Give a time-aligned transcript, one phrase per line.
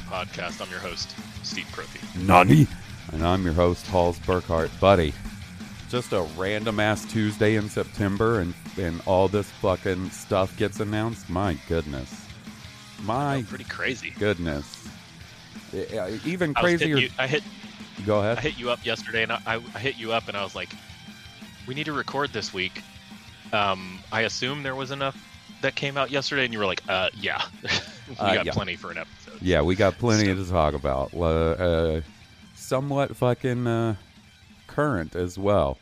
[0.00, 0.60] Podcast.
[0.60, 2.26] I'm your host, Steve Profi.
[2.26, 2.66] Nani?
[3.12, 4.70] And I'm your host, Hans Burkhardt.
[4.80, 5.12] Buddy,
[5.88, 11.28] just a random ass Tuesday in September and, and all this fucking stuff gets announced.
[11.28, 12.24] My goodness.
[13.02, 14.10] My Oh, pretty crazy.
[14.18, 14.88] goodness.
[16.24, 16.96] Even I was crazier.
[16.98, 17.42] You, I hit
[18.06, 18.38] Go ahead.
[18.38, 20.54] I hit you up yesterday, and I, I, I hit you up, and I was
[20.54, 20.70] like,
[21.66, 22.82] "We need to record this week."
[23.52, 25.16] Um, I assume there was enough
[25.60, 27.42] that came out yesterday, and you were like, "Uh, yeah,
[28.08, 28.52] we Uh, got yeah.
[28.52, 31.14] plenty for an episode." Yeah, we got plenty So- to talk about.
[31.14, 32.00] Uh,
[32.54, 33.96] somewhat fucking uh,
[34.66, 35.78] current as well.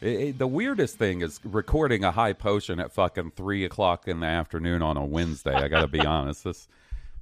[0.00, 4.20] It, it- the weirdest thing is recording a high potion at fucking three o'clock in
[4.20, 5.54] the afternoon on a Wednesday.
[5.54, 6.44] I got to be honest.
[6.44, 6.68] This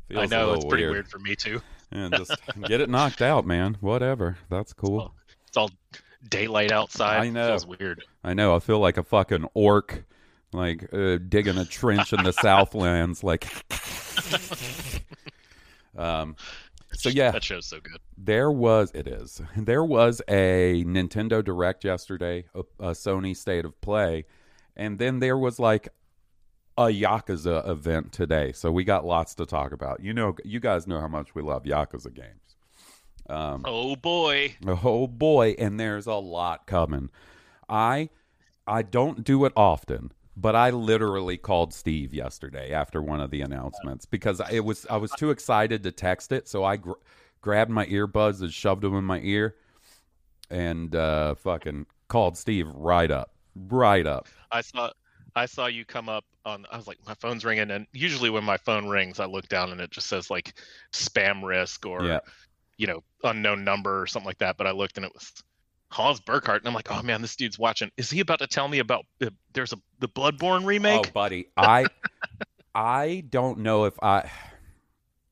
[0.08, 0.92] feels I know it's pretty weird.
[0.94, 1.08] weird.
[1.08, 1.60] for me too.
[1.92, 2.34] Yeah, just
[2.66, 3.76] get it knocked out, man.
[3.80, 4.38] Whatever.
[4.48, 5.12] That's cool.
[5.46, 5.70] It's all
[6.28, 7.20] daylight outside.
[7.20, 7.48] I know.
[7.48, 8.04] Feels weird.
[8.24, 8.56] I know.
[8.56, 10.04] I feel like a fucking orc,
[10.54, 13.22] like uh, digging a trench in the Southlands.
[13.22, 13.46] Like,
[15.96, 16.36] um.
[16.94, 17.96] So yeah, That show's so good.
[18.18, 19.40] There was it is.
[19.56, 24.26] There was a Nintendo Direct yesterday, a, a Sony State of Play,
[24.76, 25.88] and then there was like
[26.76, 28.52] a Yakuza event today.
[28.52, 30.00] So we got lots to talk about.
[30.02, 32.56] You know, you guys know how much we love Yakuza games.
[33.28, 37.08] Um, Oh boy, Oh boy, and there's a lot coming.
[37.68, 38.10] I
[38.66, 43.40] I don't do it often, but I literally called Steve yesterday after one of the
[43.42, 46.92] announcements because it was I was too excited to text it, so I gr-
[47.40, 49.54] grabbed my earbuds and shoved them in my ear
[50.50, 53.30] and uh fucking called Steve right up.
[53.54, 54.28] Right up.
[54.50, 54.90] I saw
[55.34, 58.44] I saw you come up on I was like my phone's ringing and usually when
[58.44, 60.54] my phone rings I look down and it just says like
[60.92, 62.18] spam risk or Yeah.
[62.78, 65.32] you know unknown number or something like that but I looked and it was
[65.92, 68.68] Hans Burkhardt and I'm like oh man this dude's watching is he about to tell
[68.68, 71.90] me about uh, there's a the Bloodborne remake Oh, buddy, I
[72.74, 74.30] I don't know if I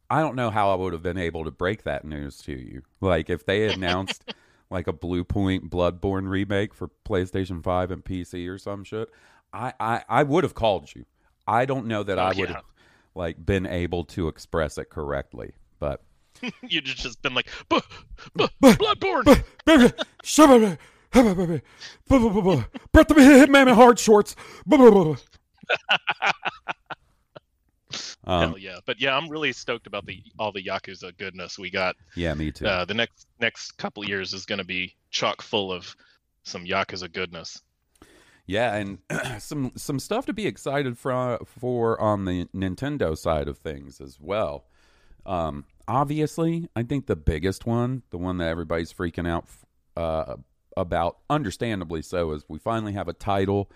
[0.08, 2.82] I don't know how I would have been able to break that news to you.
[3.00, 4.24] Like if they announced
[4.70, 9.08] like a Bluepoint Bloodborne remake for PlayStation 5 and PC or some shit,
[9.52, 11.04] I I, I would have called you.
[11.46, 12.54] I don't know that Oh, I would yeah.
[12.56, 12.64] have
[13.14, 16.02] like been able to express it correctly, but
[16.62, 17.80] you'd just been like "Buh,
[18.34, 19.24] buh, Bloodborne!
[22.92, 24.36] Brett the Hitman in hard shorts.
[28.24, 28.78] Um, hell yeah.
[28.86, 31.96] But yeah I'm really stoked about the all the Yakuza goodness we got.
[32.14, 32.66] Yeah, me too.
[32.66, 35.96] uh, the next next couple years is going to be chock full of
[36.44, 37.62] some Yakuza goodness.
[38.46, 38.98] Yeah, and
[39.38, 44.18] some some stuff to be excited for for on the Nintendo side of things as
[44.20, 44.64] well.
[45.26, 49.46] Um, obviously, I think the biggest one, the one that everybody's freaking out
[49.96, 50.36] uh,
[50.76, 53.70] about, understandably so, is we finally have a title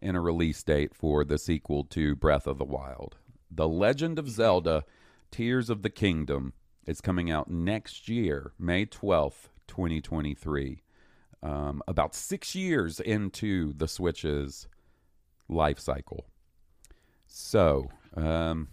[0.00, 3.16] and a release date for the sequel to Breath of the Wild.
[3.50, 4.84] The Legend of Zelda:
[5.30, 6.52] Tears of the Kingdom
[6.86, 10.82] is coming out next year, May twelfth, twenty twenty three
[11.42, 14.68] um, about six years into the Switch's
[15.48, 16.26] life cycle.
[17.26, 18.68] So, um,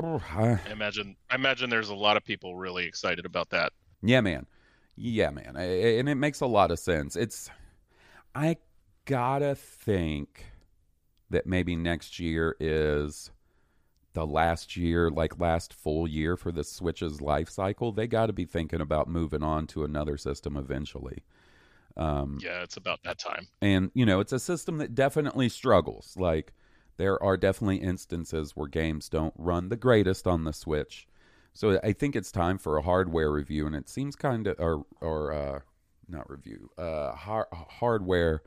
[0.00, 3.72] I- imagine I imagine there's a lot of people really excited about that.
[4.02, 4.46] yeah, man,
[4.96, 7.16] yeah, man, I- and it makes a lot of sense.
[7.16, 7.50] It's,
[8.34, 8.56] I
[9.04, 10.46] gotta think
[11.30, 13.30] that maybe next year is
[14.14, 17.92] the last year, like last full year for the Switch's life cycle.
[17.92, 21.22] They got to be thinking about moving on to another system eventually.
[21.96, 23.48] Um, Yeah, it's about that time.
[23.60, 26.52] and you know it's a system that definitely struggles like
[26.96, 31.06] there are definitely instances where games don't run the greatest on the Switch.
[31.54, 34.84] So I think it's time for a hardware review, and it seems kind of or
[35.00, 35.60] or uh,
[36.08, 38.42] not review, uh, har- hardware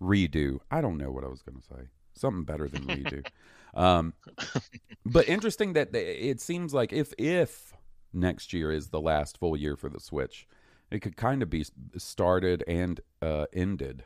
[0.00, 0.58] redo.
[0.70, 1.88] I don't know what I was going to say.
[2.14, 3.26] Something better than redo.
[3.74, 4.14] um,
[5.06, 7.72] but interesting that they, it seems like if if
[8.12, 10.46] next year is the last full year for the Switch,
[10.90, 11.64] it could kind of be
[11.96, 14.04] started and uh, ended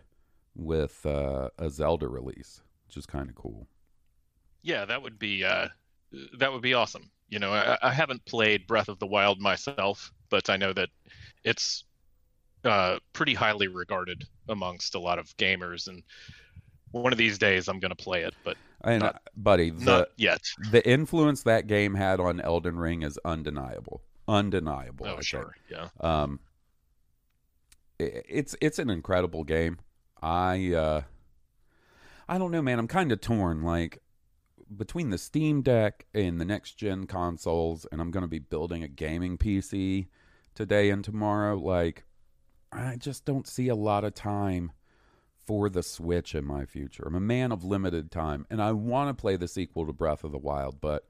[0.55, 3.67] with uh, a Zelda release, which is kind of cool.
[4.65, 5.69] Yeah, that would be uh,
[6.39, 7.11] that would be awesome.
[7.29, 10.89] You know, I, I, haven't played Breath of the Wild myself, but I know that
[11.43, 11.85] it's
[12.65, 16.03] uh, pretty highly regarded amongst a lot of gamers, and
[16.93, 18.35] one of these days I'm going to play it.
[18.43, 20.43] But and not, buddy, the, not yet.
[20.71, 24.03] The influence that game had on Elden Ring is undeniable.
[24.27, 25.07] Undeniable.
[25.07, 25.55] Oh, sure.
[25.71, 25.89] Yeah.
[26.01, 26.41] Um,
[27.99, 29.79] it, it's it's an incredible game.
[30.23, 31.03] I uh,
[32.29, 32.79] I don't know, man.
[32.79, 33.63] I'm kind of torn.
[33.63, 33.99] Like
[34.75, 38.83] between the Steam Deck and the next gen consoles, and I'm going to be building
[38.83, 40.09] a gaming PC
[40.55, 41.57] today and tomorrow.
[41.57, 42.05] Like,
[42.73, 44.73] I just don't see a lot of time
[45.47, 47.05] for the Switch in my future.
[47.07, 50.25] I'm a man of limited time, and I want to play the sequel to Breath
[50.25, 51.05] of the Wild, but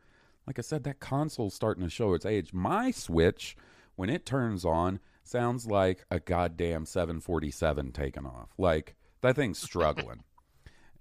[0.46, 2.52] like I said, that console's starting to show its age.
[2.52, 3.56] My Switch,
[3.96, 8.50] when it turns on, sounds like a goddamn 747 taking off.
[8.58, 10.22] Like that thing's struggling.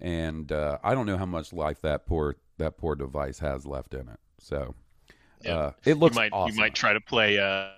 [0.03, 3.93] And uh, I don't know how much life that poor that poor device has left
[3.93, 4.19] in it.
[4.39, 4.75] So
[5.41, 5.55] yeah.
[5.55, 6.53] uh, it looks you might, awesome.
[6.53, 7.39] You might try to play.
[7.39, 7.69] Uh,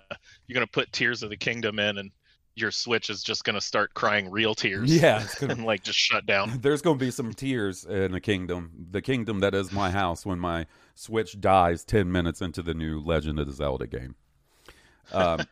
[0.46, 2.10] you're gonna put Tears of the Kingdom in, and
[2.56, 4.94] your Switch is just gonna start crying real tears.
[4.94, 6.58] Yeah, it's gonna, and like just shut down.
[6.60, 10.40] There's gonna be some tears in the kingdom, the kingdom that is my house, when
[10.40, 14.16] my Switch dies ten minutes into the new Legend of the Zelda game.
[15.12, 15.46] Um,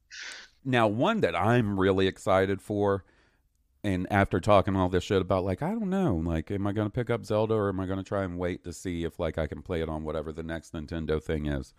[0.64, 3.04] now, one that I'm really excited for
[3.84, 6.86] and after talking all this shit about like I don't know, like am I going
[6.86, 9.18] to pick up Zelda or am I going to try and wait to see if
[9.18, 11.74] like I can play it on whatever the next Nintendo thing is?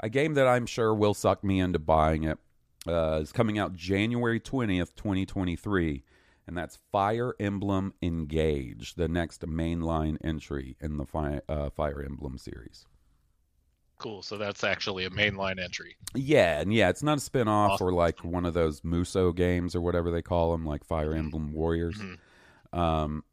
[0.00, 2.38] A game that I'm sure will suck me into buying it
[2.86, 6.04] uh, is coming out January 20th, 2023,
[6.46, 12.86] and that's Fire Emblem Engage, the next mainline entry in the uh, Fire Emblem series.
[14.00, 14.22] Cool.
[14.22, 15.94] So that's actually a mainline entry.
[16.14, 17.88] Yeah, and yeah, it's not a spin-off awesome.
[17.88, 21.18] or like one of those Musou games or whatever they call them, like Fire mm-hmm.
[21.18, 21.98] Emblem Warriors.
[21.98, 22.78] Mm-hmm.
[22.78, 23.24] Um,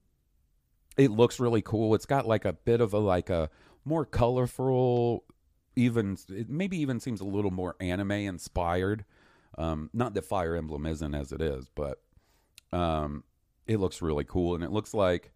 [0.98, 1.96] it looks really cool.
[1.96, 3.50] It's got like a bit of a like a
[3.86, 5.24] more colorful,
[5.78, 9.06] even it maybe even seems a little more anime inspired.
[9.58, 12.02] Um, not that Fire Emblem isn't as it is, but
[12.74, 13.24] um,
[13.68, 15.32] it looks really cool, and it looks like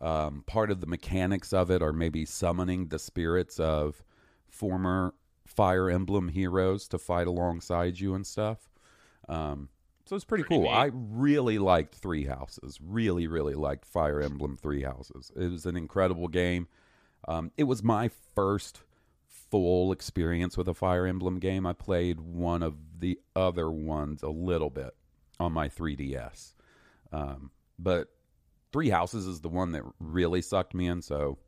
[0.00, 4.02] um, part of the mechanics of it are maybe summoning the spirits of
[4.50, 5.14] former
[5.46, 8.68] Fire Emblem heroes to fight alongside you and stuff.
[9.28, 9.68] Um,
[10.06, 10.70] so it's pretty, pretty cool.
[10.70, 10.76] Neat.
[10.76, 12.78] I really liked Three Houses.
[12.84, 15.30] Really, really liked Fire Emblem Three Houses.
[15.36, 16.68] It was an incredible game.
[17.28, 18.80] Um, it was my first
[19.50, 21.66] full experience with a Fire Emblem game.
[21.66, 24.94] I played one of the other ones a little bit
[25.38, 26.54] on my 3DS.
[27.12, 28.08] Um, but
[28.72, 31.38] Three Houses is the one that really sucked me in, so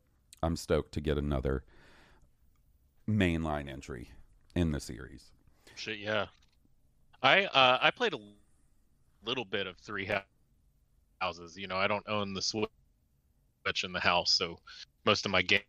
[0.42, 1.64] I'm stoked to get another
[3.12, 4.10] mainline entry
[4.54, 5.30] in the series.
[5.74, 6.26] Shit, yeah.
[7.22, 8.20] I uh, I played a
[9.24, 10.08] little bit of Three
[11.20, 11.56] Houses.
[11.56, 12.68] You know, I don't own the Switch
[13.84, 14.58] in the house, so
[15.04, 15.60] most of my game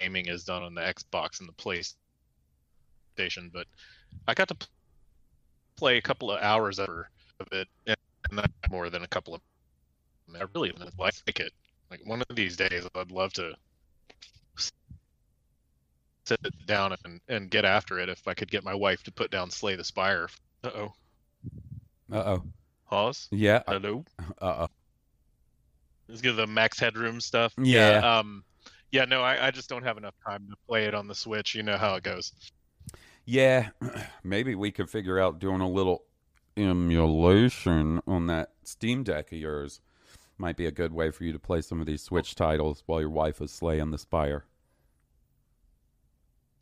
[0.00, 1.52] gaming is done on the Xbox and the
[3.16, 3.52] PlayStation.
[3.52, 3.66] But
[4.26, 4.56] I got to
[5.76, 6.88] play a couple of hours of
[7.52, 7.96] it, and
[8.32, 9.40] not more than a couple of.
[10.34, 11.52] I really like it.
[11.90, 13.54] Like one of these days, I'd love to
[16.24, 19.30] sit down and, and get after it if I could get my wife to put
[19.30, 20.28] down Slay the Spire.
[20.62, 20.92] Uh oh.
[22.12, 22.44] Uh oh.
[22.88, 23.28] Pause.
[23.30, 23.62] Yeah.
[23.66, 24.04] Hello.
[24.40, 24.68] Uh oh.
[26.08, 27.54] Let's get the max headroom stuff.
[27.56, 28.00] Yeah.
[28.00, 28.18] yeah.
[28.18, 28.44] Um.
[28.92, 29.06] Yeah.
[29.06, 31.54] No, I, I just don't have enough time to play it on the Switch.
[31.54, 32.32] You know how it goes.
[33.24, 33.70] Yeah.
[34.22, 36.04] Maybe we could figure out doing a little
[36.56, 39.80] emulation on that Steam Deck of yours.
[40.36, 43.00] Might be a good way for you to play some of these Switch titles while
[43.00, 44.44] your wife is slaying the Spire.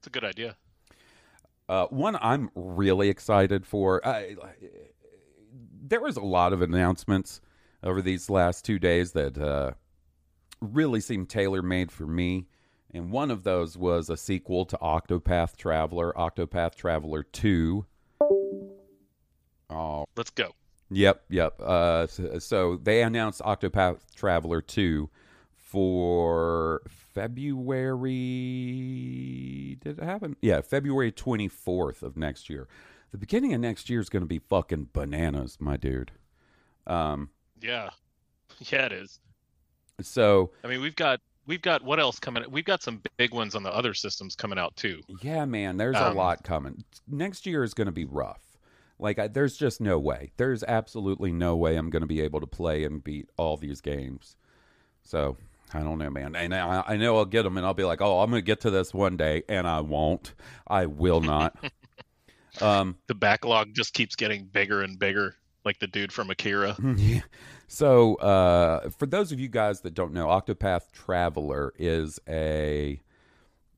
[0.02, 0.56] It's a good idea.
[1.68, 4.04] Uh, one I'm really excited for.
[4.04, 4.34] I,
[5.80, 7.40] there was a lot of announcements
[7.84, 9.74] over these last two days that uh,
[10.60, 12.48] really seemed tailor made for me.
[12.92, 17.86] And one of those was a sequel to Octopath Traveler, Octopath Traveler 2.
[19.70, 20.04] Oh.
[20.16, 20.50] Let's go.
[20.90, 21.60] Yep, yep.
[21.60, 25.08] Uh, so, so, they announced Octopath Traveler 2
[25.72, 26.82] for
[27.14, 28.10] February.
[29.80, 30.36] Did it happen?
[30.42, 32.68] Yeah, February 24th of next year.
[33.10, 36.12] The beginning of next year is going to be fucking bananas, my dude.
[36.86, 37.90] Um, yeah.
[38.70, 39.18] Yeah, it is.
[40.02, 42.44] So, I mean, we've got we've got what else coming?
[42.48, 45.00] We've got some big ones on the other systems coming out too.
[45.22, 46.84] Yeah, man, there's a Um, lot coming.
[47.08, 48.42] Next year is going to be rough.
[49.00, 50.30] Like, I, there's just no way.
[50.36, 53.80] There's absolutely no way I'm going to be able to play and beat all these
[53.80, 54.36] games.
[55.02, 55.38] So
[55.74, 56.36] I don't know, man.
[56.36, 58.46] And I, I know I'll get them, and I'll be like, oh, I'm going to
[58.46, 60.34] get to this one day, and I won't.
[60.66, 61.56] I will not.
[62.60, 66.76] um, The backlog just keeps getting bigger and bigger, like the dude from Akira.
[66.96, 67.20] yeah.
[67.68, 73.00] So, uh, for those of you guys that don't know, Octopath Traveler is a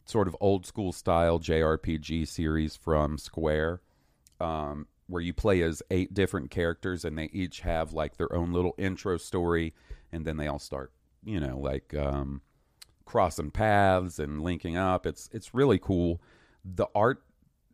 [0.07, 3.81] sort of old school style JRPG series from Square,
[4.41, 8.53] um, where you play as eight different characters and they each have like their own
[8.53, 9.75] little intro story,
[10.13, 10.91] and then they all start,
[11.25, 12.41] you know, like um,
[13.05, 15.07] crossing paths and linking up.
[15.07, 16.21] It's it's really cool.
[16.65, 17.23] The art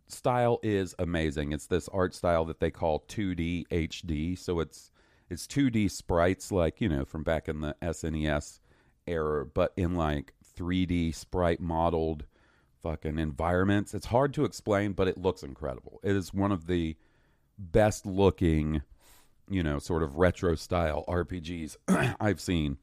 [0.09, 1.53] style is amazing.
[1.53, 4.39] It's this art style that they call 2D HD.
[4.39, 4.91] So it's
[5.29, 8.59] it's 2D sprites like, you know, from back in the SNES
[9.07, 12.25] era, but in like 3D sprite modeled
[12.83, 13.95] fucking environments.
[13.95, 16.01] It's hard to explain, but it looks incredible.
[16.03, 16.97] It is one of the
[17.59, 18.83] best looking,
[19.49, 21.77] you know, sort of retro style RPGs
[22.21, 22.79] I've seen.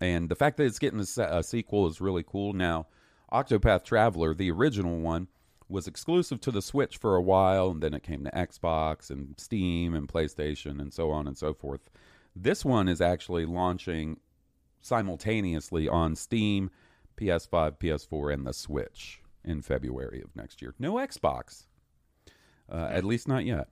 [0.00, 2.52] And the fact that it's getting a, a sequel is really cool.
[2.52, 2.86] Now,
[3.32, 5.28] Octopath Traveler, the original one,
[5.68, 9.34] was exclusive to the Switch for a while, and then it came to Xbox and
[9.38, 11.90] Steam and PlayStation and so on and so forth.
[12.34, 14.18] This one is actually launching
[14.80, 16.70] simultaneously on Steam,
[17.16, 20.74] PS5, PS4, and the Switch in February of next year.
[20.78, 21.66] No Xbox,
[22.70, 23.68] uh, at least not yet.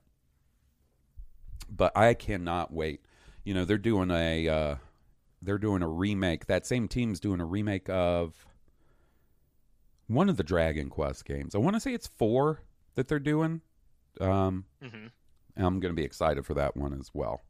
[1.71, 3.05] But I cannot wait.
[3.45, 4.75] You know, they're doing a uh,
[5.45, 6.47] they're doing a remake.
[6.47, 8.47] That same team's doing a remake of
[10.07, 11.55] one of the Dragon Quest games.
[11.55, 12.61] I want to say it's four
[12.95, 13.61] that they're doing.
[14.21, 15.07] Um, hmm
[15.57, 17.43] I'm going to be excited for that one as well.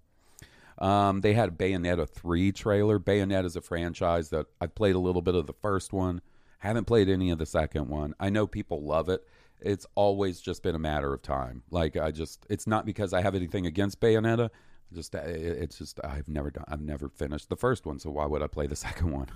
[0.79, 2.99] Um, they had a Bayonetta 3 trailer.
[2.99, 6.21] Bayonetta is a franchise that I played a little bit of the first one,
[6.59, 8.15] haven't played any of the second one.
[8.21, 9.27] I know people love it.
[9.61, 11.63] It's always just been a matter of time.
[11.71, 14.51] Like I just, it's not because I have anything against Bayonetta.
[14.95, 18.27] Just, it- it's just I've never done, I've never finished the first one, so why
[18.27, 19.29] would I play the second one?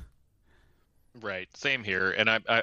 [1.21, 1.49] Right.
[1.57, 2.13] Same here.
[2.13, 2.63] And I, I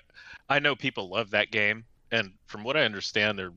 [0.50, 3.54] I know people love that game, and from what I understand, they're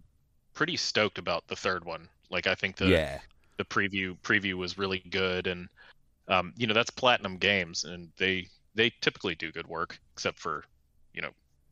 [0.54, 2.09] pretty stoked about the third one.
[2.30, 3.18] Like I think the yeah,
[3.59, 5.68] the preview preview was really good, and
[6.26, 10.64] um, you know that's Platinum Games, and they they typically do good work, except for
[11.14, 11.30] you know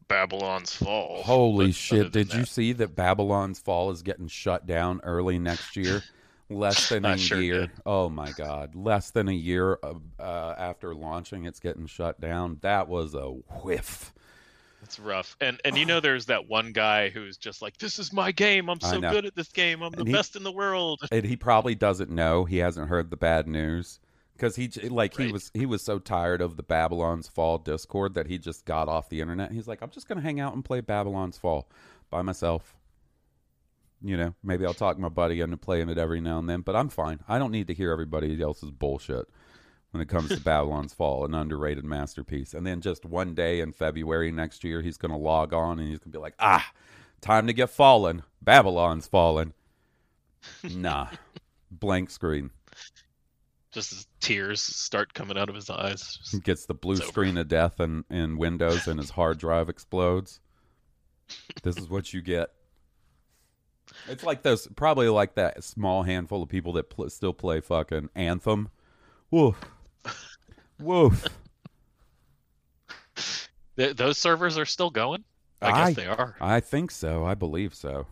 [0.09, 1.23] Babylon's Fall.
[1.25, 2.13] Holy But shit!
[2.13, 6.03] Did you see that Babylon's Fall is getting shut down early next year?
[6.49, 7.61] Less than a sure year.
[7.63, 7.71] did.
[7.85, 8.75] Oh my god!
[8.75, 12.59] Less than a year uh, uh, after launching, it's getting shut down.
[12.63, 13.31] That was a
[13.63, 14.13] whiff.
[14.83, 18.13] It's rough, and and you know there's that one guy who's just like, "This is
[18.13, 18.71] my game.
[18.71, 19.83] I'm so good at this game.
[19.83, 22.45] I'm the he- best in the world." And he probably doesn't know.
[22.45, 23.99] He hasn't heard the bad news
[24.37, 28.27] because he like he was he was so tired of the Babylon's Fall Discord that
[28.27, 29.51] he just got off the internet.
[29.51, 31.69] He's like, I'm just gonna hang out and play Babylon's Fall
[32.11, 32.77] by myself.
[34.03, 36.77] You know, maybe I'll talk my buddy into playing it every now and then, but
[36.77, 37.21] I'm fine.
[37.29, 39.27] I don't need to hear everybody else's bullshit
[39.91, 42.53] when it comes to Babylon's Fall, an underrated masterpiece.
[42.53, 45.89] And then just one day in February next year, he's going to log on and
[45.89, 46.71] he's going to be like, ah,
[47.21, 48.23] time to get fallen.
[48.43, 49.53] Babylon's fallen.
[50.63, 51.09] Nah,
[51.73, 52.51] blank screen.
[53.73, 56.21] Just tears start coming out of his eyes.
[56.31, 60.39] He gets the blue screen of death in, in Windows and his hard drive explodes.
[61.65, 62.51] This is what you get.
[64.09, 68.11] It's like those, probably like that small handful of people that pl- still play fucking
[68.15, 68.69] Anthem.
[69.31, 69.59] Woof.
[70.81, 71.25] Woof.
[73.77, 75.25] Th- those servers are still going.
[75.61, 76.37] I, I- guess they are.
[76.41, 77.25] I think so.
[77.25, 78.07] I believe so.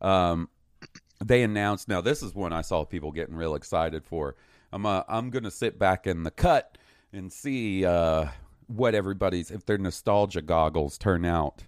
[0.00, 0.48] Um,
[1.24, 1.88] they announced.
[1.88, 4.36] Now, this is one I saw people getting real excited for.
[4.72, 6.76] I'm uh, I'm gonna sit back in the cut
[7.12, 8.26] and see uh,
[8.66, 11.62] what everybody's if their nostalgia goggles turn out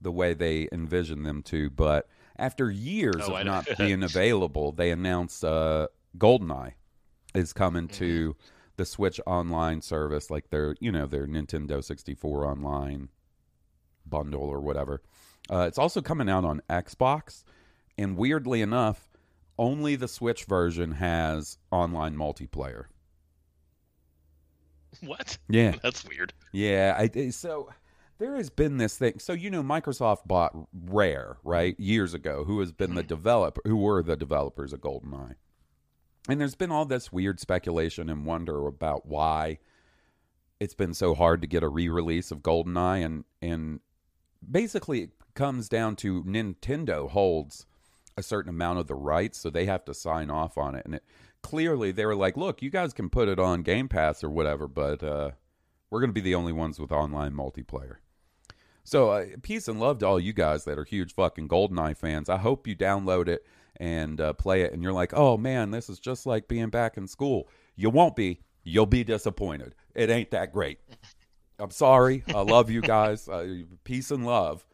[0.00, 1.70] the way they envision them to.
[1.70, 6.72] But after years Oh, of not being available, they announced uh, GoldenEye
[7.34, 8.36] is coming to
[8.76, 13.08] the Switch Online service, like their you know their Nintendo 64 Online
[14.06, 15.02] bundle or whatever.
[15.50, 17.44] Uh, it's also coming out on Xbox,
[17.98, 19.10] and weirdly enough,
[19.58, 22.84] only the Switch version has online multiplayer.
[25.00, 25.38] What?
[25.48, 26.32] Yeah, That's weird.
[26.52, 26.96] yeah.
[26.98, 27.70] I, so
[28.22, 29.18] there has been this thing.
[29.18, 33.76] So you know, Microsoft bought Rare right years ago, who has been the developer, who
[33.76, 35.34] were the developers of GoldenEye,
[36.28, 39.58] and there's been all this weird speculation and wonder about why
[40.60, 43.80] it's been so hard to get a re-release of GoldenEye, and and
[44.48, 47.66] basically it comes down to Nintendo holds
[48.16, 50.94] a certain amount of the rights, so they have to sign off on it, and
[50.94, 51.04] it
[51.42, 54.68] clearly they were like, look, you guys can put it on Game Pass or whatever,
[54.68, 55.30] but uh,
[55.90, 57.96] We're going to be the only ones with online multiplayer.
[58.84, 62.28] So, uh, peace and love to all you guys that are huge fucking GoldenEye fans.
[62.28, 63.46] I hope you download it
[63.76, 66.96] and uh, play it, and you're like, oh man, this is just like being back
[66.96, 67.48] in school.
[67.76, 68.40] You won't be.
[68.64, 69.74] You'll be disappointed.
[69.94, 70.78] It ain't that great.
[71.58, 72.24] I'm sorry.
[72.28, 73.28] I love you guys.
[73.28, 74.64] Uh, peace and love.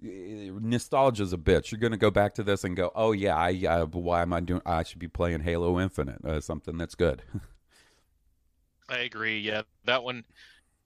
[0.00, 1.70] Nostalgia's a bitch.
[1.70, 4.40] You're to go back to this and go, oh yeah, I, I why am I
[4.40, 4.62] doing?
[4.66, 7.22] I should be playing Halo Infinite, uh, something that's good.
[8.88, 9.38] I agree.
[9.38, 10.24] Yeah, that one,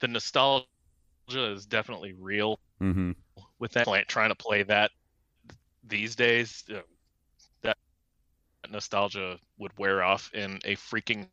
[0.01, 0.67] the nostalgia
[1.29, 2.59] is definitely real.
[2.81, 3.13] mm-hmm.
[3.59, 4.91] With that, trying to play that
[5.83, 6.81] these days, uh,
[7.63, 7.79] that
[8.71, 11.27] nostalgia would wear off in a freaking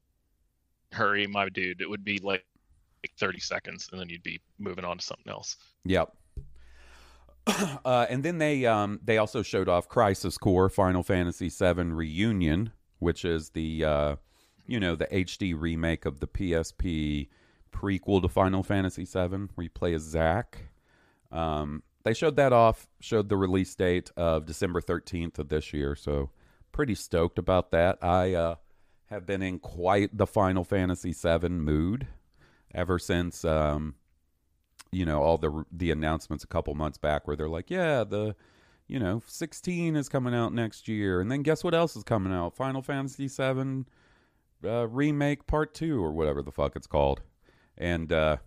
[0.92, 1.82] hurry, my dude.
[1.82, 2.46] It would be like,
[3.04, 5.58] like 30 seconds, and then you'd be moving on to something else.
[5.86, 6.16] Yep.
[7.84, 12.72] Uh, and then they um, they also showed off Crisis Core Final Fantasy VII Reunion,
[13.00, 14.16] which is the uh,
[14.66, 17.28] you know the HD remake of the PSP
[17.74, 20.70] prequel to Final Fantasy VII, where you play as Zack.
[21.32, 25.96] Um, they showed that off, showed the release date of December 13th of this year,
[25.96, 26.30] so
[26.72, 27.98] pretty stoked about that.
[28.02, 28.56] I uh,
[29.06, 32.08] have been in quite the Final Fantasy VII mood
[32.74, 33.96] ever since um,
[34.92, 38.36] you know all the the announcements a couple months back where they're like, yeah, the
[38.88, 42.34] you know 16 is coming out next year, and then guess what else is coming
[42.34, 42.56] out?
[42.56, 43.86] Final Fantasy VII
[44.66, 47.22] uh, remake part two or whatever the fuck it's called,
[47.78, 48.38] and uh,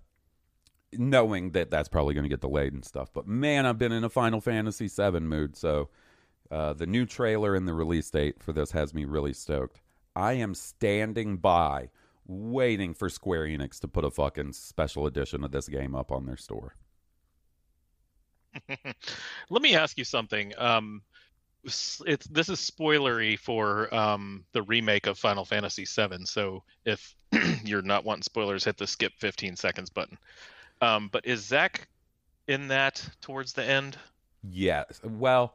[0.92, 3.10] knowing that that's probably going to get delayed and stuff.
[3.12, 5.88] But man, I've been in a Final Fantasy VII mood, so.
[6.48, 9.80] Uh, the new trailer and the release date for this has me really stoked.
[10.14, 11.90] I am standing by
[12.26, 16.26] waiting for Square Enix to put a fucking special edition of this game up on
[16.26, 16.74] their store.
[19.50, 20.52] Let me ask you something.
[20.56, 21.02] Um,
[22.06, 26.24] it's this is spoilery for um, the remake of Final Fantasy VII.
[26.24, 27.14] So if
[27.64, 30.18] you're not wanting spoilers, hit the skip 15 seconds button.
[30.80, 31.88] Um, but is Zack
[32.48, 33.98] in that towards the end?
[34.42, 35.00] Yes.
[35.02, 35.54] Well,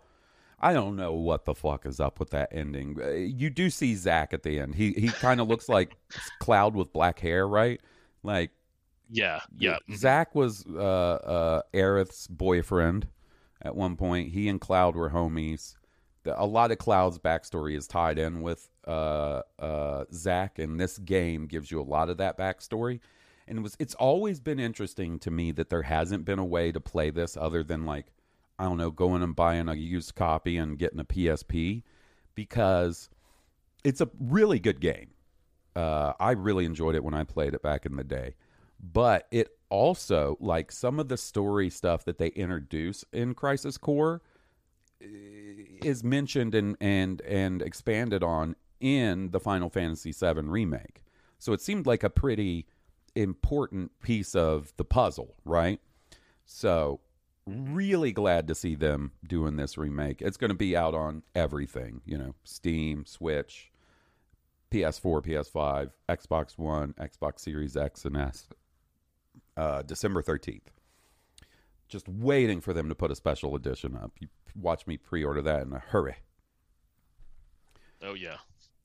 [0.60, 2.98] I don't know what the fuck is up with that ending.
[3.02, 4.76] Uh, You do see Zack at the end.
[4.76, 5.96] He he kind of looks like
[6.40, 7.80] Cloud with black hair, right?
[8.24, 8.52] Like
[9.10, 9.78] Yeah, yeah.
[9.90, 9.96] mhm.
[9.96, 13.08] Zack was uh, uh, Aerith's boyfriend
[13.62, 14.32] at one point.
[14.32, 15.76] He and Cloud were homies.
[16.26, 21.48] A lot of Cloud's backstory is tied in with uh, uh, Zack, and this game
[21.48, 23.00] gives you a lot of that backstory.
[23.48, 26.72] And it was it's always been interesting to me that there hasn't been a way
[26.72, 28.08] to play this other than like
[28.60, 31.82] I don't know, going and buying a used copy and getting a PSP
[32.36, 33.10] because
[33.84, 35.10] it's a really good game.
[35.76, 38.36] Uh, I really enjoyed it when I played it back in the day.
[38.80, 44.22] But it also, like some of the story stuff that they introduce in Crisis Core,
[45.84, 51.04] is mentioned and and and expanded on in the Final Fantasy VII remake.
[51.40, 52.68] So it seemed like a pretty
[53.16, 55.80] important piece of the puzzle, right?
[56.46, 57.00] So
[57.48, 60.22] really glad to see them doing this remake.
[60.22, 63.72] It's going to be out on everything, you know, Steam, Switch,
[64.72, 68.48] PS4, PS5, Xbox One, Xbox Series X and S.
[69.58, 70.62] Uh, December 13th.
[71.92, 74.12] Just waiting for them to put a special edition up.
[74.20, 76.16] You watch me pre-order that in a hurry.
[78.02, 78.38] Oh yeah.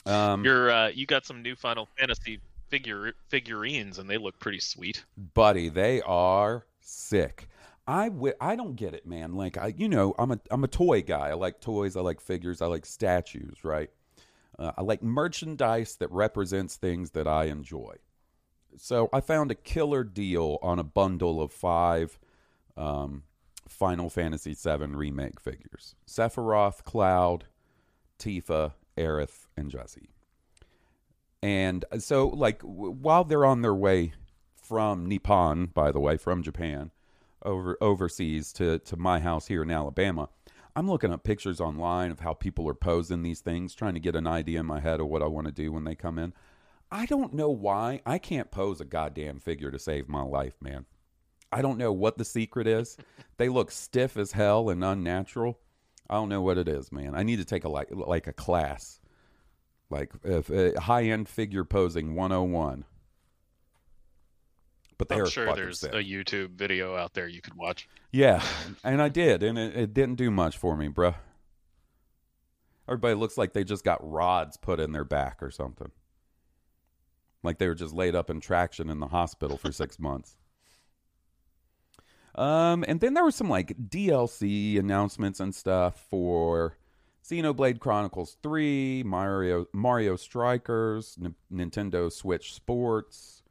[0.05, 4.61] Um, You're uh, you got some new Final Fantasy figure figurines, and they look pretty
[4.61, 5.05] sweet.
[5.35, 7.49] buddy, they are sick.
[7.87, 9.35] I wi- I don't get it, man.
[9.35, 11.29] Like I, you know, I'm a I'm a toy guy.
[11.29, 11.97] I like toys.
[11.97, 12.61] I like figures.
[12.61, 13.59] I like statues.
[13.63, 13.91] Right.
[14.59, 17.95] Uh, I like merchandise that represents things that I enjoy.
[18.79, 22.19] So I found a killer deal on a bundle of five
[22.77, 23.23] um,
[23.69, 27.47] Final Fantasy VII remake figures: Sephiroth, Cloud,
[28.19, 30.11] Tifa, Aerith, and Jesse.
[31.43, 34.15] And so, like, w- while they're on their way
[34.55, 36.91] from Nippon, by the way, from Japan,
[37.45, 40.29] over overseas to to my house here in Alabama,
[40.75, 44.17] I'm looking up pictures online of how people are posing these things, trying to get
[44.17, 46.35] an idea in my head of what I want to do when they come in.
[46.91, 50.87] I don't know why I can't pose a goddamn figure to save my life, man.
[51.57, 52.99] I don't know what the secret is.
[53.39, 55.59] they look stiff as hell and unnatural.
[56.09, 57.15] I don't know what it is, man.
[57.15, 59.01] I need to take a like like a class,
[59.89, 62.85] like if, uh, high end figure posing 101.
[64.99, 65.95] But they're I'm sure there's sick.
[65.95, 67.89] a YouTube video out there you could watch.
[68.13, 68.43] Yeah,
[68.85, 71.15] and I did, and it, it didn't do much for me, bruh.
[72.87, 75.91] Everybody looks like they just got rods put in their back or something.
[77.43, 80.37] Like they were just laid up in traction in the hospital for six months.
[82.37, 86.77] Um, and then there were some like DLC announcements and stuff for
[87.25, 93.43] Xenoblade Chronicles 3, Mario Mario Strikers, N- Nintendo Switch Sports,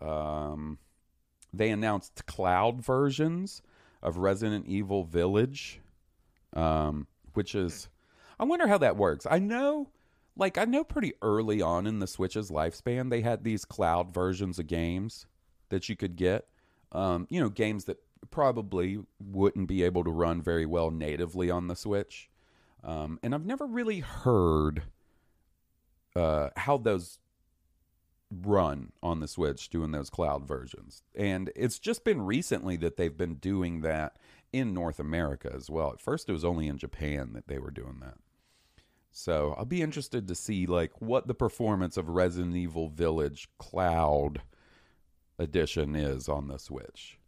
[0.00, 0.78] um,
[1.52, 3.62] they announced cloud versions
[4.02, 5.80] of Resident Evil Village,
[6.54, 7.88] um, which is,
[8.38, 9.26] I wonder how that works.
[9.30, 9.90] I know,
[10.36, 14.58] like, I know pretty early on in the Switch's lifespan, they had these cloud versions
[14.58, 15.26] of games
[15.68, 16.46] that you could get.
[16.92, 17.98] Um, you know, games that
[18.30, 22.30] probably wouldn't be able to run very well natively on the Switch.
[22.82, 24.82] Um, and I've never really heard
[26.16, 27.18] uh, how those
[28.30, 31.02] run on the Switch doing those cloud versions.
[31.14, 34.16] And it's just been recently that they've been doing that
[34.52, 35.92] in North America as well.
[35.92, 38.14] At first it was only in Japan that they were doing that.
[39.12, 44.40] So, I'll be interested to see like what the performance of Resident Evil Village Cloud
[45.36, 47.18] edition is on the Switch.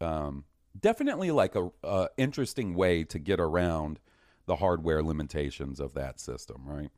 [0.00, 0.44] Um,
[0.78, 3.98] definitely like a, a interesting way to get around
[4.46, 6.90] the hardware limitations of that system, right?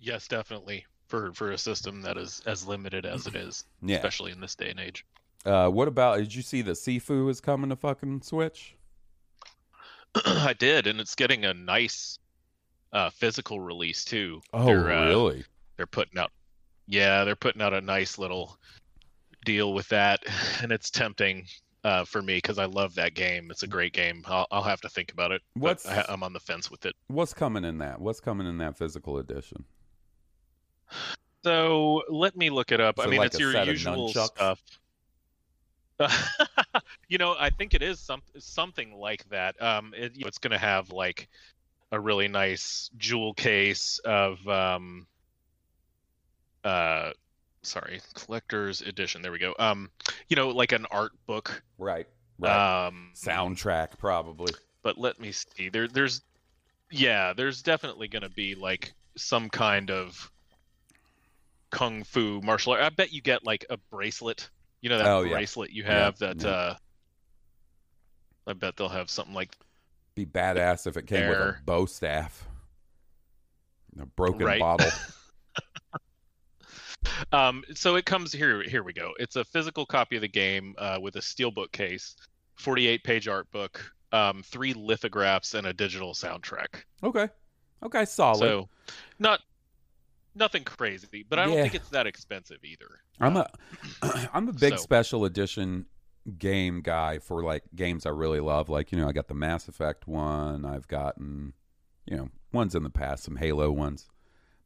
[0.00, 0.84] Yes, definitely.
[1.08, 3.96] For for a system that is as limited as it is, Yeah.
[3.96, 5.06] especially in this day and age.
[5.44, 6.18] Uh, what about?
[6.18, 8.76] Did you see that Sifu is coming to fucking Switch?
[10.26, 12.18] I did, and it's getting a nice
[12.92, 14.42] uh, physical release too.
[14.52, 15.44] Oh, They're, uh, really?
[15.76, 16.32] they're putting out
[16.86, 18.58] yeah they're putting out a nice little
[19.48, 20.20] deal with that
[20.62, 21.46] and it's tempting
[21.82, 23.50] uh, for me because i love that game.
[23.50, 24.22] It's a great game.
[24.26, 26.94] I'll, I'll have to think about it What's- I, i'm on the fence with it.
[27.06, 27.98] What's coming in that?
[27.98, 29.64] What's coming in that physical edition?
[31.44, 32.98] so let me look it up.
[33.00, 34.60] I mean like it's your usual stuff.
[37.08, 39.60] You know i think it is some, something like that.
[39.62, 41.28] Um it, it's going to have like
[41.90, 45.06] a really nice jewel case of um
[46.64, 47.12] uh
[47.62, 49.90] sorry collector's edition there we go um
[50.28, 52.06] you know like an art book Right.
[52.38, 52.86] Right.
[52.86, 54.52] um Soundtrack, probably.
[54.82, 56.22] but let me see there there's
[56.90, 60.30] yeah there's definitely going to be like some kind of
[61.70, 64.48] kung fu martial art i bet you get like a bracelet
[64.80, 65.36] you know that Oh, yeah.
[65.36, 66.50] bracelet you Yeah, have that yeah.
[66.50, 66.74] uh
[68.46, 69.54] i bet they'll have something like
[70.14, 72.46] Be badass if it came with a bow staff,
[74.00, 74.60] a broken Right.
[74.60, 74.92] bottle.
[77.32, 80.74] um so it comes here here we go it's a physical copy of the game
[80.78, 82.16] uh, with a steelbook case
[82.56, 87.28] 48 page art book um three lithographs and a digital soundtrack okay.
[87.82, 88.04] Okay.
[88.04, 88.38] Solid.
[88.38, 88.68] so
[89.18, 89.40] not
[90.34, 91.62] nothing crazy but i don't Yeah.
[91.62, 92.86] think it's that expensive either
[93.20, 93.44] I'm Uh,
[94.02, 95.86] a I'm a big so- special edition
[96.38, 98.68] game guy for like games I really love.
[98.68, 100.64] Like you know, I got the Mass Effect one.
[100.66, 101.54] I've gotten
[102.06, 104.06] you know ones in the past, some Halo ones.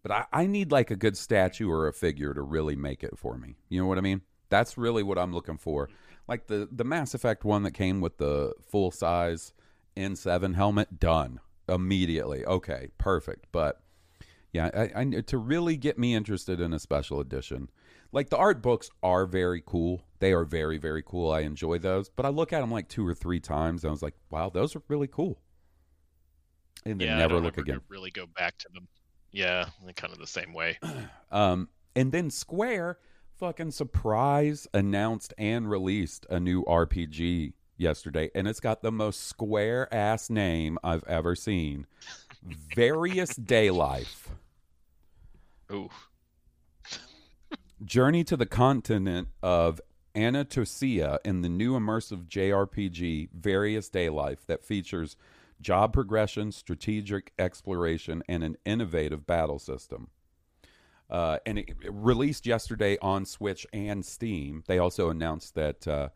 [0.02, 3.16] But I, I need like a good statue or a figure to really make it
[3.16, 3.56] for me.
[3.68, 4.22] You know what I mean?
[4.48, 5.88] That's really what I'm looking for.
[6.28, 9.52] Like the the Mass Effect one that came with the full size
[9.96, 12.44] N7 helmet, done immediately.
[12.44, 13.46] Okay, perfect.
[13.52, 13.80] But
[14.52, 17.70] yeah, I, I to really get me interested in a special edition.
[18.12, 20.02] Like the art books are very cool.
[20.18, 21.30] They are very very cool.
[21.30, 23.92] I enjoy those, but I look at them like two or three times and I
[23.92, 25.40] was like, "Wow, those are really cool."
[26.84, 27.80] And then yeah, never look again.
[27.88, 28.88] really go back to them
[29.32, 29.66] yeah
[29.96, 30.78] kind of the same way
[31.32, 32.98] Um, and then Square
[33.38, 39.92] fucking surprise announced and released a new RPG yesterday, and it's got the most square
[39.92, 41.86] ass name I've ever seen.
[42.76, 44.28] Various Day Life.
[45.72, 45.88] ooh
[47.84, 49.80] Journey to the continent of
[50.14, 55.16] Anatosia in the new immersive JRPG Various Daylife that features
[55.62, 60.08] job progression, strategic exploration, and an innovative battle system.
[61.08, 64.64] Uh, and it, it released yesterday on Switch and Steam.
[64.66, 66.08] They also announced that uh,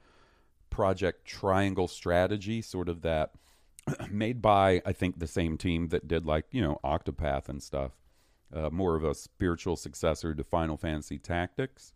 [0.70, 3.32] Project Triangle Strategy, sort of that
[4.10, 7.92] made by I think the same team that did like you know Octopath and stuff.
[8.54, 11.92] Uh, more of a spiritual successor to Final Fantasy Tactics.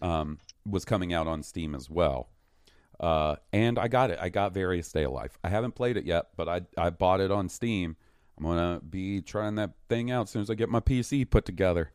[0.00, 2.28] Um, was coming out on Steam as well.
[3.00, 4.18] Uh, and I got it.
[4.20, 5.38] I got Various Day of Life.
[5.42, 7.96] I haven't played it yet, but I I bought it on Steam.
[8.36, 11.44] I'm gonna be trying that thing out as soon as I get my PC put
[11.46, 11.92] together.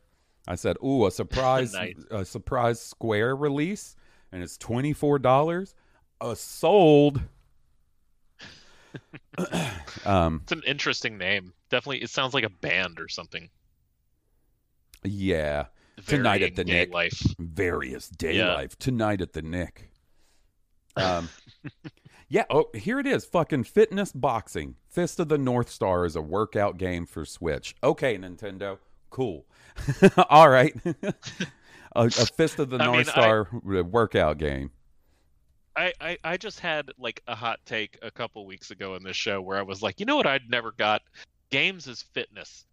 [0.48, 1.96] I said, "Ooh, a surprise, Nice.
[2.10, 3.96] a surprise Square release,
[4.32, 5.76] and it's twenty four dollars.
[6.22, 7.22] A sold."
[10.06, 13.50] um, it's an interesting name definitely it sounds like a band or something
[15.04, 15.66] yeah,
[16.08, 16.92] Tonight at the Nick.
[16.94, 18.54] life various day Yeah.
[18.56, 19.90] life tonight at the Nick.
[20.96, 21.30] Um,
[22.30, 22.46] yeah.
[22.50, 23.26] Oh, here it is.
[23.26, 24.76] Fucking fitness boxing.
[24.90, 27.76] Fist of the North Star is a workout game for Switch.
[27.84, 28.78] Okay, Nintendo.
[29.10, 29.46] Cool.
[30.30, 30.74] All right.
[31.96, 34.72] a, a Fist of the I North mean, I- Star workout game.
[35.78, 39.18] I, I, I just had like a hot take a couple weeks ago in this
[39.18, 41.02] show where I was like, you know what I'd never got?
[41.50, 42.66] Games is fitness.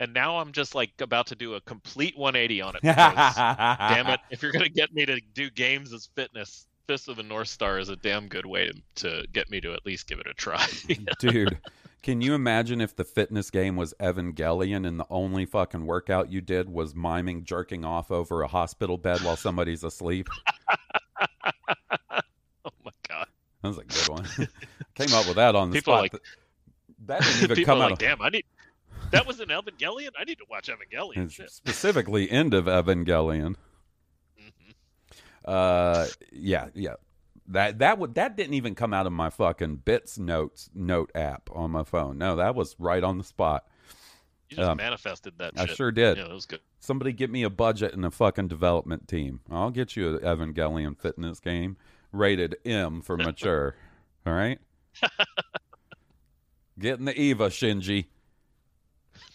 [0.00, 2.82] and now I'm just like about to do a complete 180 on it.
[2.82, 4.20] because, damn it!
[4.30, 7.78] If you're gonna get me to do games as fitness, Fist of the North Star
[7.78, 10.32] is a damn good way to, to get me to at least give it a
[10.32, 10.66] try.
[11.18, 11.58] Dude,
[12.02, 16.40] can you imagine if the fitness game was Evangelion and the only fucking workout you
[16.40, 20.30] did was miming jerking off over a hospital bed while somebody's asleep?
[21.20, 23.26] oh my god,
[23.62, 24.24] That was a good one.
[24.94, 26.02] Came up with that on the People spot.
[26.04, 26.22] like-
[27.04, 28.44] that didn't even people come out like, of damn, I need.
[29.12, 30.10] That was an Evangelion.
[30.18, 31.30] I need to watch Evangelion.
[31.50, 33.56] Specifically end of Evangelion.
[35.48, 36.94] Uh, yeah, yeah.
[37.48, 41.48] That that would that didn't even come out of my fucking bits notes note app
[41.52, 42.18] on my phone.
[42.18, 43.64] No, that was right on the spot.
[44.50, 45.54] You just Um, manifested that.
[45.56, 45.76] I shit.
[45.76, 46.18] sure did.
[46.18, 46.60] Yeah, that was good.
[46.80, 49.40] Somebody get me a budget and a fucking development team.
[49.50, 51.76] I'll get you an Evangelion fitness game
[52.12, 53.74] rated M for mature.
[54.26, 54.58] All right.
[56.78, 58.06] Getting the Eva, Shinji.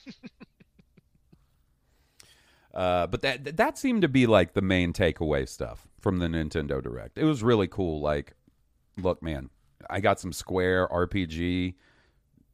[2.73, 6.81] Uh, but that that seemed to be like the main takeaway stuff from the Nintendo
[6.81, 7.17] Direct.
[7.17, 8.01] It was really cool.
[8.01, 8.33] Like,
[8.97, 9.49] look, man,
[9.89, 11.75] I got some Square RPG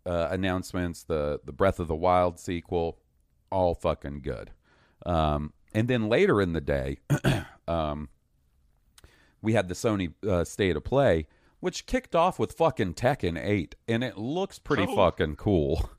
[0.06, 1.04] uh, announcements.
[1.04, 3.00] The the Breath of the Wild sequel,
[3.50, 4.52] all fucking good.
[5.06, 6.98] Um, and then later in the day,
[7.68, 8.10] um,
[9.42, 11.28] we had the Sony uh, State of Play,
[11.62, 14.96] which kicked off with fucking Tekken Eight, and it looks pretty Oh.
[14.96, 15.90] fucking cool.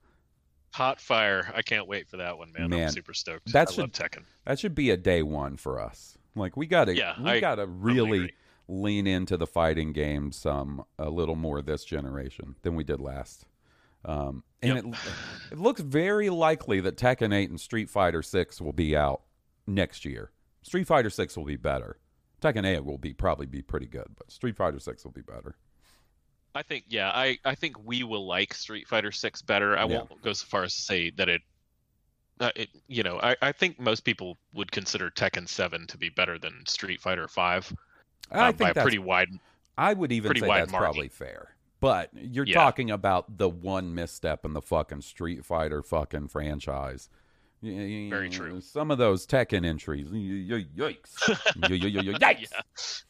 [0.72, 1.50] Hot fire!
[1.54, 2.70] I can't wait for that one, man.
[2.70, 3.52] Man, I'm super stoked.
[3.52, 4.22] that I should- love Tekken.
[4.44, 6.16] That should be a day one for us.
[6.36, 8.32] Like we gotta, Yeah, we I gotta really
[8.68, 13.46] lean into the fighting games um, a little more this generation than we did last.
[14.04, 14.84] Um, and Yep.
[14.94, 19.22] it, it looks very likely that Tekken 8 and Street Fighter 6 will be out
[19.66, 20.30] next year.
[20.62, 21.98] Street Fighter 6 will be better.
[22.40, 25.56] Tekken 8 will be probably be pretty good, but Street Fighter 6 will be better.
[26.54, 29.76] I think yeah, I I think we will like Street Fighter Six better.
[29.78, 29.98] I Yeah.
[29.98, 31.42] won't go so far as to say that it.
[32.40, 36.08] Uh, it you know, I, I think most people would consider Tekken Seven to be
[36.08, 37.70] better than Street Fighter Five
[38.30, 39.28] I uh, think by pretty wide.
[39.76, 40.84] I would even say that's margin.
[40.84, 41.54] probably fair.
[41.80, 42.54] But you're Yeah.
[42.54, 47.08] talking about the one misstep in the fucking Street Fighter fucking franchise.
[47.62, 48.60] Very true.
[48.62, 50.66] Some of those Tekken entries, yikes,
[52.18, 53.02] yikes.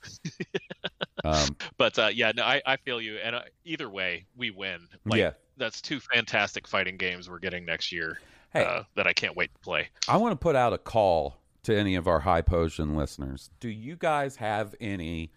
[1.24, 3.16] Um, But uh, yeah, no, I, I feel you.
[3.16, 4.88] And uh, either way, we win.
[5.04, 5.32] Like, Yeah.
[5.56, 8.18] that's two fantastic fighting games we're getting next year
[8.52, 8.64] Hey.
[8.64, 9.88] uh, that I can't wait to play.
[10.08, 13.50] I want to put out a call to any of our high potion listeners.
[13.60, 15.30] Do you guys have any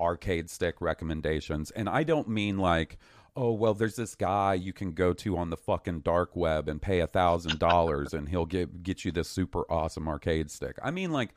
[0.00, 1.70] arcade stick recommendations?
[1.70, 2.98] And I don't mean like,
[3.36, 6.80] oh well, there's this guy you can go to on the fucking dark web and
[6.82, 10.76] pay a thousand dollars and he'll get get you this super awesome arcade stick.
[10.82, 11.30] I mean like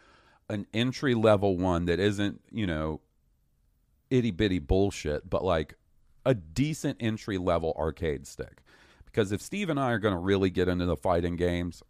[0.50, 3.02] an entry level one that isn't you know
[4.12, 5.76] itty bitty bullshit, but like
[6.26, 8.62] a decent entry level arcade stick.
[9.06, 11.82] Because if Steve and I are going to really get into the fighting games,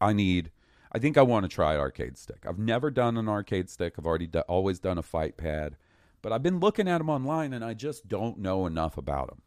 [0.00, 0.50] I need.
[0.90, 2.46] I think I want to try arcade stick.
[2.48, 3.94] I've never done an arcade stick.
[3.98, 5.76] I've already do, always done a fight pad,
[6.22, 9.42] but I've been looking at them online and I just don't know enough about them.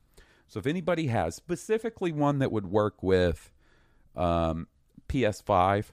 [0.48, 3.52] So if anybody has specifically one that would work with
[4.16, 4.68] um,
[5.08, 5.86] PS5,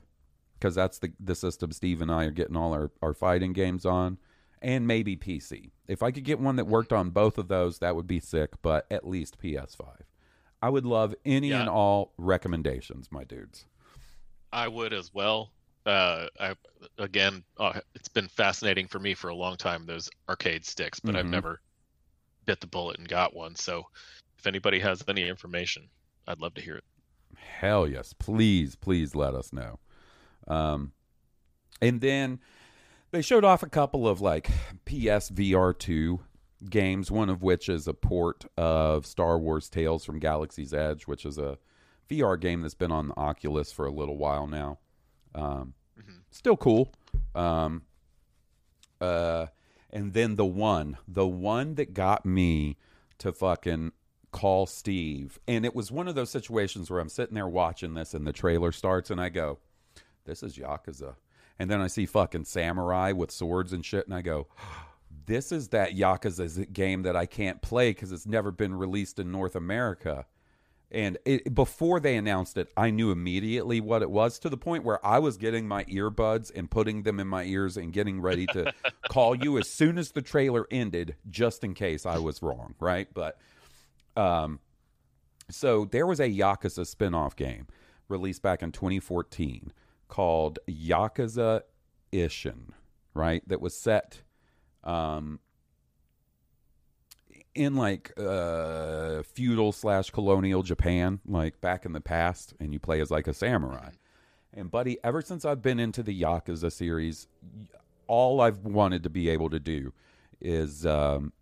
[0.59, 3.87] because that's the the system Steve and I are getting all our, our fighting games
[3.87, 4.19] on,
[4.63, 5.71] and maybe PC.
[5.87, 8.51] If I could get one that worked on both of those, that would be sick.
[8.63, 9.87] But at least PS5.
[10.61, 11.61] I would love any Yeah.
[11.61, 13.67] and all recommendations, my dudes.
[14.53, 15.53] I would as well.
[15.87, 16.55] Uh, I
[16.99, 21.17] again, uh, it's been fascinating for me for a long time those arcade sticks, but
[21.17, 21.31] I've Mhm.
[21.31, 21.61] never
[22.45, 23.55] bit the bullet and got one.
[23.55, 23.87] So,
[24.39, 25.89] if anybody has any information,
[26.27, 26.85] I'd love to hear it.
[27.37, 28.13] Hell yes.
[28.13, 29.79] Please, please let us know.
[30.47, 30.93] Um,
[31.81, 32.41] and then
[33.11, 34.47] they showed off a couple of like
[34.85, 36.19] PS VR2
[36.69, 41.25] games, one of which is a port of Star Wars Tales from Galaxy's Edge, which
[41.25, 41.59] is a
[42.11, 44.79] VR game that's been on the Oculus for a little while now.
[45.35, 46.21] Um, Mhm.
[46.31, 46.93] Still cool.
[47.35, 47.83] Um,
[49.01, 49.47] uh,
[49.91, 52.77] and then the one, the one that got me
[53.19, 53.93] to fucking
[54.31, 55.39] call Steve.
[55.49, 58.33] And it was one of those situations where I'm sitting there watching this and the
[58.33, 59.59] trailer starts and I go,
[60.25, 61.17] this is Yakuza.
[61.59, 64.47] And then I see fucking samurai with swords and shit and I go,
[65.27, 69.31] this is that Yakuza game that I can't play because it's never been released in
[69.31, 70.27] North America.
[70.91, 74.85] And it, before they announced it, I knew immediately what it was to the point
[74.85, 78.47] where I was getting my earbuds and putting them in my ears and getting ready
[78.47, 78.73] to
[79.11, 83.07] call you as soon as the trailer ended, just in case I was wrong, right?
[83.13, 83.39] But
[84.17, 84.61] um,
[85.51, 87.67] so there was a Yakuza spin-off game
[88.09, 89.73] released back in 2014
[90.09, 91.63] called Yakuza
[92.13, 92.71] Ishin,
[93.15, 93.43] right?
[93.47, 94.23] That was set
[94.85, 95.41] um,
[97.55, 103.01] in like uh feudal slash colonial Japan, like back in the past, and you play
[103.01, 103.91] as like a samurai.
[104.55, 107.29] And buddy, ever since I've been into the Yakuza series,
[108.07, 109.93] all I've wanted to be able to do
[110.41, 111.33] is um,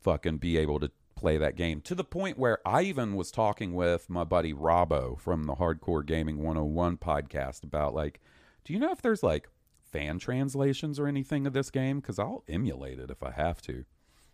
[0.00, 3.74] fucking be able to play that game to the point where I even was talking
[3.74, 8.20] with my buddy Robbo from the Hardcore Gaming 101 podcast about like,
[8.64, 9.46] do you know if there's like
[9.84, 12.00] fan translations or anything of this game?
[12.00, 13.84] Because I'll emulate it if I have to.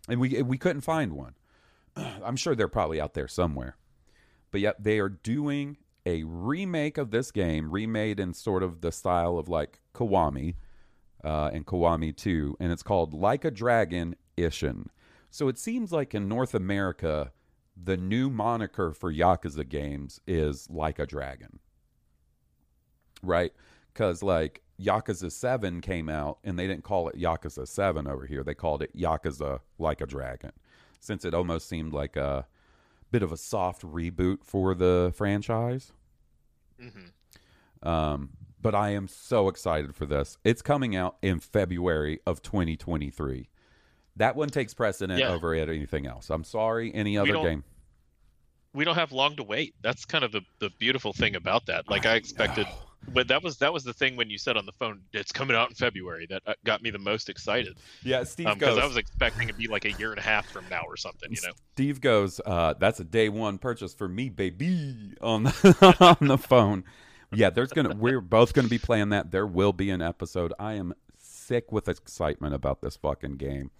[0.07, 1.35] And we we couldn't find one.
[1.97, 3.75] I'm sure they're probably out there somewhere.
[4.51, 8.93] But yet they are doing a remake of this game, remade in sort of the
[8.93, 10.55] style of like Kiwami
[11.21, 14.85] uh, and Kiwami 2, and it's called Like a Dragon Ishin.
[15.37, 17.31] So it seems like in North America,
[17.79, 21.59] the new moniker for Yakuza games is Like a Dragon.
[23.21, 23.53] Right?
[23.93, 28.43] Because like Yakuza 7 came out and they didn't call it Yakuza 7 over here.
[28.43, 30.53] They called it Yakuza Like a Dragon.
[30.99, 32.47] Since it almost seemed like a
[33.11, 35.91] bit of a soft reboot for the franchise.
[36.81, 40.39] hmm Um, but I am so excited for this.
[40.43, 43.49] It's coming out in February of 2023.
[44.17, 45.29] That one takes precedent Yeah.
[45.31, 46.29] over anything else.
[46.29, 47.63] I'm sorry, any other game.
[48.73, 49.73] We don't have long to wait.
[49.81, 51.89] That's kind of the, the beautiful thing about that.
[51.89, 52.67] Like I expected,
[53.13, 55.55] but that was that was the thing when you said on the phone, "It's coming
[55.55, 58.83] out in February." That uh, got me the most excited Yeah, Steve because goes.
[58.83, 60.97] I was expecting it to be like a year and a half from now or
[60.97, 61.31] something.
[61.31, 61.53] You know.
[61.73, 62.39] Steve goes.
[62.45, 65.13] Uh, that's a day one purchase for me, baby.
[65.21, 66.83] On the on the phone.
[67.33, 67.95] Yeah, there's gonna.
[67.95, 69.31] We're both gonna be playing that.
[69.31, 70.53] There will be an episode.
[70.59, 73.71] I am sick with excitement about this fucking game.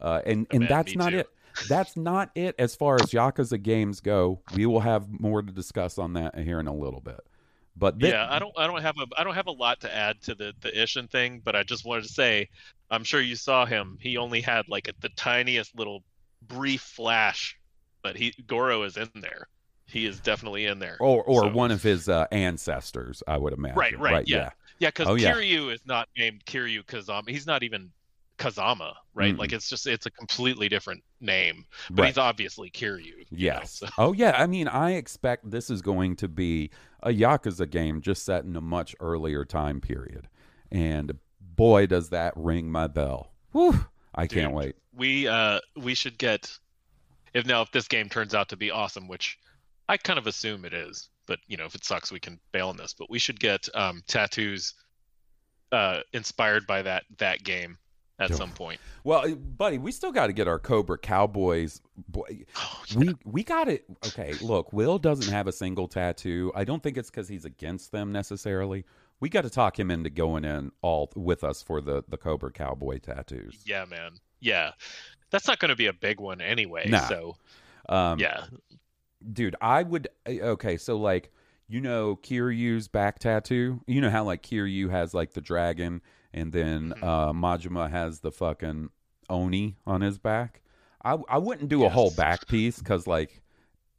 [0.00, 1.18] Uh, and and man, that's not too.
[1.20, 1.28] it.
[1.68, 4.40] That's not it as far as Yakuza games go.
[4.54, 7.20] We will have more to discuss on that here in a little bit.
[7.78, 9.94] But thi- yeah, I don't I don't have a I don't have a lot to
[9.94, 12.48] add to the the Ishin thing, but I just wanted to say,
[12.90, 13.98] I'm sure you saw him.
[14.00, 16.02] He only had like a, the tiniest little
[16.48, 17.58] brief flash,
[18.02, 19.48] but he Goro is in there.
[19.86, 20.96] He is definitely in there.
[21.00, 23.78] or or So- one of his uh, ancestors, I would imagine.
[23.78, 24.50] Right, right, yeah.
[24.78, 25.32] Yeah, because Oh, yeah.
[25.32, 27.30] Kiryu is not named Kiryu Kazama.
[27.30, 27.90] He's not even
[28.38, 29.34] Kazama, right?
[29.34, 29.38] Mm-mm.
[29.38, 32.08] Like it's just it's a completely different name, but Right.
[32.08, 33.04] he's obviously Kiryu.
[33.06, 33.72] you know, Yes.
[33.78, 34.32] so- Oh yeah.
[34.36, 36.70] I mean, I expect this is going to be
[37.02, 40.28] a Yakuza game just set in a much earlier time period,
[40.70, 43.32] and boy, does that ring my bell.
[43.52, 44.76] Whew, I can't wait.
[44.92, 46.50] we uh we should get
[47.34, 49.38] if now if this game turns out to be awesome, which
[49.88, 52.68] I kind of assume it is, but you know if it sucks we can bail
[52.68, 52.92] on this.
[52.92, 54.74] But we should get um tattoos
[55.72, 57.78] uh inspired by that that game
[58.18, 58.36] at Yeah.
[58.36, 58.80] some point.
[59.04, 61.80] Well, uh, buddy, we still got to get our Cobra Cowboys.
[62.08, 63.84] Boy, Oh, we we got it.
[64.06, 66.50] Okay, look, Will doesn't have a single tattoo.
[66.54, 68.84] I don't think it's because he's against them necessarily.
[69.20, 72.50] We got to talk him into going in all with us for the the Cobra
[72.52, 73.62] Cowboy tattoos.
[73.66, 74.12] yeah, man.
[74.40, 74.72] Yeah.
[75.30, 76.88] That's not going to be a big one anyway.
[76.88, 77.08] Nah.
[77.08, 77.36] So
[77.88, 78.46] Um, yeah,
[79.32, 81.32] dude i would eh, okay so like
[81.68, 86.00] you know kiryu's back tattoo you know how like kiryu has like the dragon
[86.36, 87.02] and then Mhm.
[87.02, 88.90] uh majima has the fucking
[89.28, 90.60] oni on his back.
[91.04, 93.42] I i wouldn't do a whole back piece because like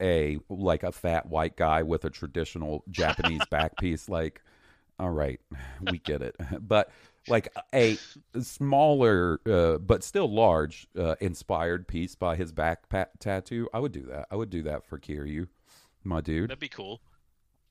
[0.01, 4.41] a like a fat white guy with a traditional japanese back piece like
[4.99, 5.41] all right
[5.81, 6.35] we get it.
[6.61, 6.89] But
[7.27, 7.97] like a
[8.39, 13.91] smaller uh, but still large uh, inspired piece by his back pat- tattoo i would
[13.91, 14.27] do that.
[14.31, 15.47] I would do that for kiryu
[16.03, 16.49] my dude.
[16.49, 17.01] That'd be cool.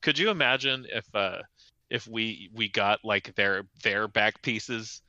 [0.01, 1.41] Could you imagine if uh
[1.89, 5.01] if we we got like their their back pieces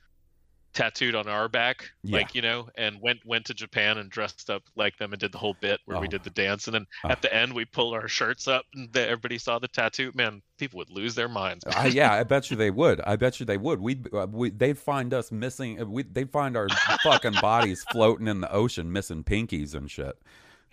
[0.71, 2.17] tattooed on our back Yeah.
[2.19, 5.31] like you know and went went to japan and dressed up like them and did
[5.31, 6.09] the whole bit where we Oh.
[6.11, 7.09] did the dance and then Oh.
[7.09, 10.43] at the end we pulled our shirts up and the, everybody saw the tattoo man
[10.59, 13.01] people would lose their minds I, yeah, I bet you they would.
[13.01, 13.79] I bet you they would.
[13.81, 15.81] We'd uh, we, they'd find us missing.
[15.81, 16.67] uh, We, they'd find our
[17.03, 20.21] fucking bodies floating in the ocean, missing pinkies and shit.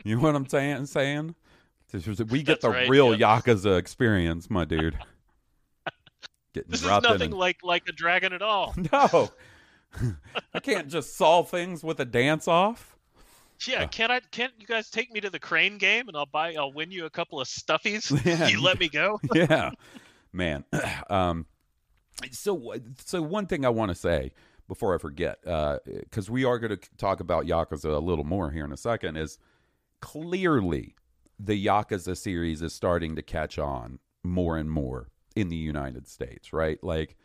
[0.05, 0.87] You know what I'm saying?
[0.87, 1.35] Saying
[1.93, 3.41] we get That's the right, real yeah.
[3.41, 4.99] Yakuza experience, my dude.
[6.57, 9.31] Getting this is dropped in nothing and- like like a dragon at all No,
[10.55, 12.97] I can't just solve things with a dance off.
[13.67, 13.89] yeah Oh.
[13.89, 16.73] can't i can't you guys take me to the crane game and i'll buy i'll
[16.73, 18.49] win you a couple of stuffies Yeah.
[18.49, 19.71] you let me go yeah,
[20.33, 20.65] man.
[21.09, 21.47] Um,
[22.33, 22.75] so
[23.05, 24.33] so one thing I want to say
[24.69, 28.65] before I forget, because we are going to talk about Yakuza a little more here
[28.65, 29.39] in a second, is
[30.01, 30.95] clearly
[31.39, 36.53] the Yakuza series is starting to catch on more and more in the United States,
[36.53, 36.83] right?
[36.83, 37.17] Like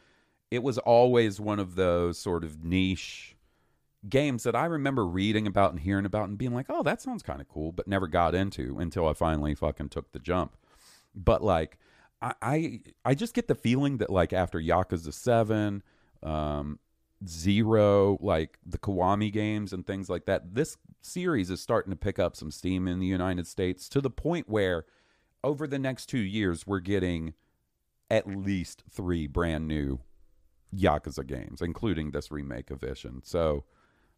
[0.51, 3.35] it was always one of those sort of niche
[4.07, 7.23] games that I remember reading about and hearing about and being like, "Oh, that sounds
[7.23, 10.57] kind of cool," but never got into until I finally fucking took the jump.
[11.15, 11.77] But like
[12.21, 15.81] I I, I just get the feeling that like after Yakuza 7,
[16.21, 16.79] um
[17.27, 20.55] Zero, like the Kiwami games and things like that.
[20.55, 24.09] This series is starting to pick up some steam in the United States to the
[24.09, 24.85] point where
[25.43, 27.33] over the next two years, we're getting
[28.11, 29.99] at least three brand new
[30.75, 33.25] Yakuza games, including this remake of Ishin.
[33.25, 33.63] So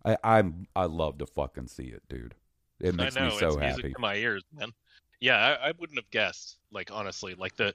[0.04, 2.34] I, I'm I love to fucking see it, dude.
[2.80, 3.94] It makes know me so happy.
[3.94, 4.72] to my ears, man.
[5.22, 6.58] Yeah, I, I wouldn't have guessed.
[6.72, 7.74] Like honestly, like the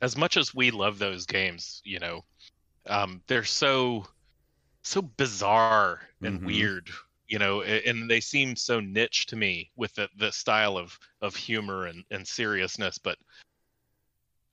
[0.00, 2.24] as much as we love those games, you know,
[2.86, 4.06] um, they're so
[4.84, 6.46] so bizarre and Mhm.
[6.46, 6.88] weird,
[7.28, 11.34] you know, and they seem so niche to me with the, the style of of
[11.34, 12.98] humor and, and seriousness.
[12.98, 13.18] But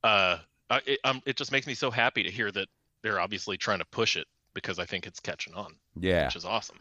[0.04, 0.38] uh,
[0.70, 2.68] I, it, um, it just makes me so happy to hear that
[3.02, 6.26] they're obviously trying to push it because I think it's catching on, Yeah.
[6.26, 6.80] which is awesome.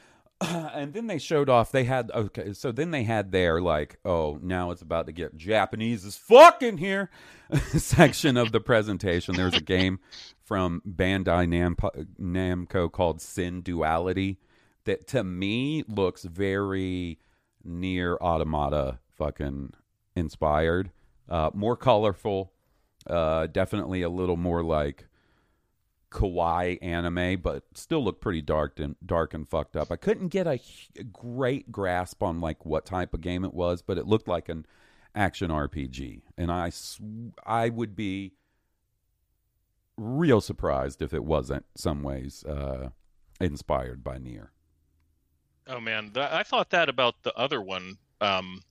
[0.40, 4.38] and then they showed off they had okay so then they had their like oh
[4.40, 7.10] now it's about to get japanese as fuck in here
[7.76, 9.98] section of the presentation there's a game
[10.44, 14.38] from bandai Namco, namco called SYNDUALITY
[14.84, 17.18] that to me looks very
[17.64, 19.72] Nier Automata fucking
[20.14, 20.92] inspired
[21.28, 22.52] uh more colorful
[23.08, 25.06] uh definitely a little more like
[26.10, 29.90] kawaii anime, but still look pretty dark and dark and fucked up.
[29.90, 30.58] I couldn't get a
[31.12, 34.66] great grasp on like what type of game it was, but it looked like an
[35.14, 37.00] action RPG, and I sw-
[37.44, 38.32] I would be
[39.96, 42.90] real surprised if it wasn't some ways uh,
[43.40, 44.52] inspired by Nier.
[45.66, 47.98] Oh man, I thought that about the other one.
[48.20, 48.62] Um,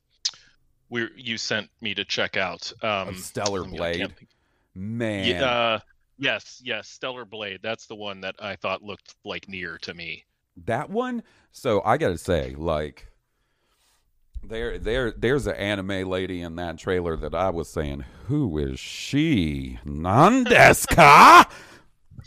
[0.90, 2.72] we you sent me to check out.
[2.82, 4.14] Um, Stellar I mean, I Blade,
[4.76, 5.28] man.
[5.28, 5.80] Yeah, uh,
[6.18, 7.60] yes, yes, Stellar Blade.
[7.64, 10.26] That's the one that I thought looked like Nier to me.
[10.66, 11.22] that one
[11.52, 13.06] so i gotta say like
[14.44, 18.80] there there there's an anime lady in that trailer that i was saying who is
[18.80, 21.46] she nandeska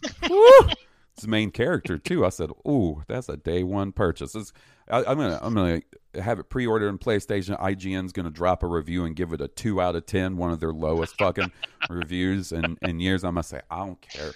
[0.22, 4.52] it's the main character too i said ooh that's a day one purchase
[4.88, 5.80] I, i'm gonna i'm gonna
[6.14, 9.80] have it pre-ordered in playstation ign's gonna drop a review and give it a two
[9.80, 11.52] out of ten one of their lowest fucking
[11.90, 14.32] reviews in, in years i'm gonna say i don't care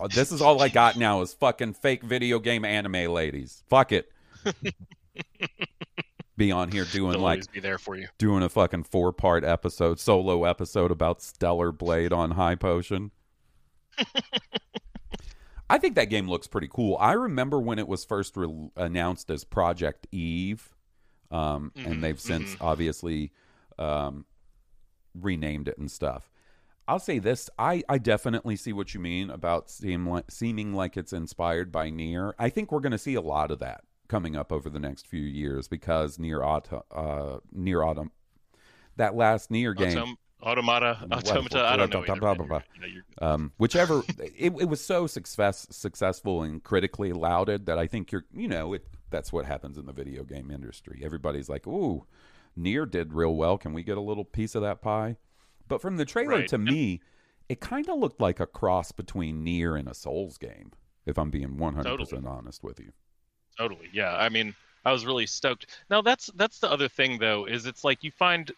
[0.00, 3.62] Oh, this is all I got now is fucking fake video game anime ladies.
[3.68, 4.10] Fuck it.
[6.38, 8.08] Be on here doing They'll like be there for you.
[8.16, 13.10] doing a fucking four part episode, solo episode about Stellar Blade on High Potion.
[15.68, 16.96] I think that game looks pretty cool.
[16.98, 20.70] I remember when it was first re- announced as Project Eve,
[21.32, 23.32] um, Mhm, and they've since obviously
[23.78, 24.24] um,
[25.14, 26.30] renamed it and stuff.
[26.88, 30.96] I'll say this: I, I definitely see what you mean about seem like, seeming like
[30.96, 32.34] it's inspired by Nier.
[32.38, 35.06] I think we're going to see a lot of that coming up over the next
[35.06, 38.10] few years because Nier Auto, uh, Nier Autumn,
[38.96, 41.64] that last Nier game, Autom- automata, automata.
[41.64, 42.02] I don't know.
[42.04, 42.62] Blah, blah, blah.
[42.74, 47.78] You know, you're- um, whichever it, it was so success successful and critically lauded that
[47.78, 51.02] I think you're you know it that's what happens in the video game industry.
[51.04, 52.06] Everybody's like, "Ooh,
[52.56, 53.56] Nier did real well.
[53.58, 55.16] Can we get a little piece of that pie?"
[55.68, 56.48] But from the trailer Right.
[56.48, 57.00] to me,
[57.48, 60.72] it kind of looked like a cross between Nier and a Souls game.
[61.06, 62.92] If I'm being 100 percent honest with you,
[63.56, 63.88] Totally.
[63.92, 64.16] Yeah.
[64.16, 64.54] I mean,
[64.84, 65.66] I was really stoked.
[65.90, 68.50] Now that's that's the other thing though, is it's like you find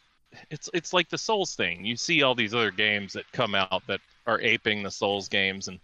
[0.51, 1.85] it's it's like the Souls thing.
[1.85, 5.69] You see all these other games that come out that are aping the Souls games
[5.69, 5.79] and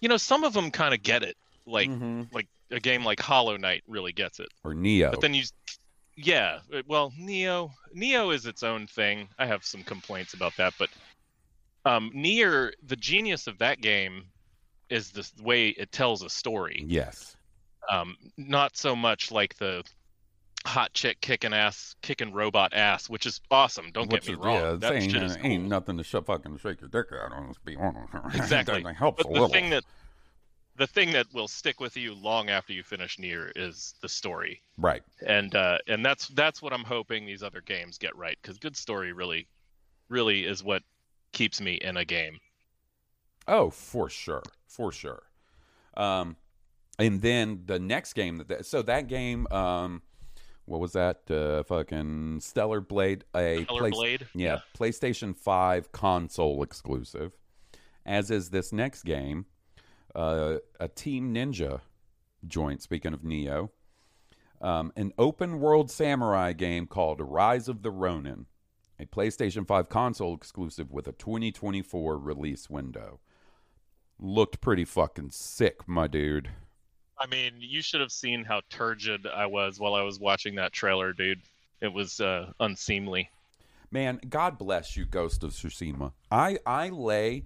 [0.00, 1.36] you know, some of them kind of get it.
[1.66, 2.22] Like mm-hmm.
[2.32, 4.48] like a game like Hollow Knight really gets it.
[4.64, 5.10] or Nioh.
[5.12, 5.44] But then you
[6.16, 9.28] yeah, well, Nioh Nioh is its own thing.
[9.38, 10.88] I have some complaints about that, but
[11.84, 14.24] um Nier the genius of that game
[14.88, 17.36] is the way it tells a story yes,
[17.90, 19.82] um, not so much like the
[20.64, 23.90] hot chick kicking ass, kicking robot ass, which is awesome.
[23.92, 24.54] Don't Which get me is- wrong.
[24.60, 25.68] Yeah, that ain't, shit is ain't cool.
[25.70, 27.46] nothing to sh- fucking shake your dick out on.
[27.46, 28.12] Let's be honest.
[28.34, 28.82] Exactly.
[28.94, 29.48] helps But a the little.
[29.48, 29.84] thing that
[30.76, 34.60] the thing that will stick with you long after you finish Nier is the story,
[34.78, 35.02] right.
[35.26, 38.76] and uh, and that's that's what I'm hoping these other games get right because good
[38.76, 39.48] story really,
[40.08, 40.82] really is what
[41.32, 42.38] keeps me in a game.
[43.48, 45.22] Oh, for sure, for sure.
[45.96, 46.36] Um,
[46.98, 50.02] and then the next game that, that so that game, um,
[50.64, 51.30] what was that?
[51.30, 54.26] Uh, fucking Stellar Blade, a Stellar place- Blade.
[54.34, 57.32] yeah, PlayStation Five console exclusive.
[58.04, 59.46] As is this next game,
[60.16, 61.82] uh, a Team Ninja
[62.46, 62.82] joint.
[62.82, 63.70] Speaking of Nioh,
[64.60, 68.46] um, an open world samurai game called Rise of the Ronin,
[68.98, 73.20] a PlayStation 5 console exclusive with a 2024 release window.
[74.18, 76.48] Looked pretty fucking sick, my dude.
[77.18, 80.72] I mean, you should have seen how turgid I was while I was watching that
[80.72, 81.42] trailer, dude.
[81.80, 83.30] It was uh, unseemly.
[83.90, 86.12] Man, God bless you, Ghost of Tsushima.
[86.30, 87.44] I I lay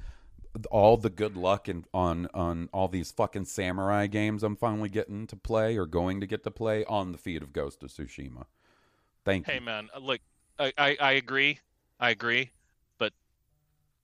[0.70, 5.26] all the good luck and on on all these fucking samurai games I'm finally getting
[5.28, 8.46] to play or going to get to play on the feet of Ghost of Tsushima.
[9.24, 9.60] Thank Hey you.
[9.60, 10.20] man, uh, look,
[10.58, 11.60] I, I I agree,
[11.98, 12.52] I agree,
[12.98, 13.12] but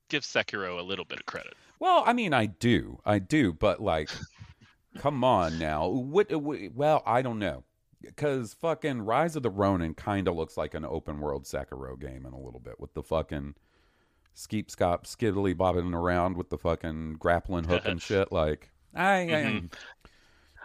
[0.09, 1.55] give Sekiro a little bit of credit.
[1.79, 4.11] Well, I mean, I do, I do, but like,
[4.99, 5.89] come on now.
[5.89, 6.33] What?
[6.33, 7.65] what well, I don't know,
[8.03, 12.27] because fucking Rise of the Ronin kind of looks like an open world Sekiro game
[12.27, 13.55] in a little bit with the fucking
[14.37, 18.31] skeep scop skiddly bobbing around with the fucking grappling hook and shit.
[18.31, 19.71] Like, I, I Mhm.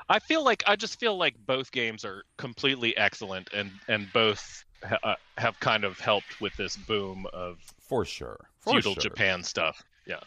[0.09, 4.63] I feel like I just feel like both games are completely excellent, and and both
[4.83, 9.01] ha- uh, have kind of helped with this boom of for sure, for feudal sure.
[9.01, 9.81] Japan stuff.
[10.05, 10.19] Yeah,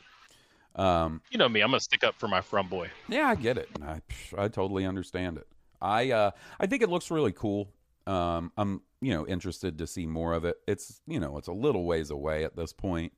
[0.76, 2.90] Um, you know me, I'm gonna stick up for my from boy.
[3.09, 3.68] Yeah, I get it.
[3.82, 4.01] I
[4.36, 5.47] I totally understand it.
[5.80, 7.68] I uh I think it looks really cool.
[8.07, 10.57] Um I'm, you know, interested to see more of it.
[10.66, 13.12] It's, you know, it's a little ways away at this point.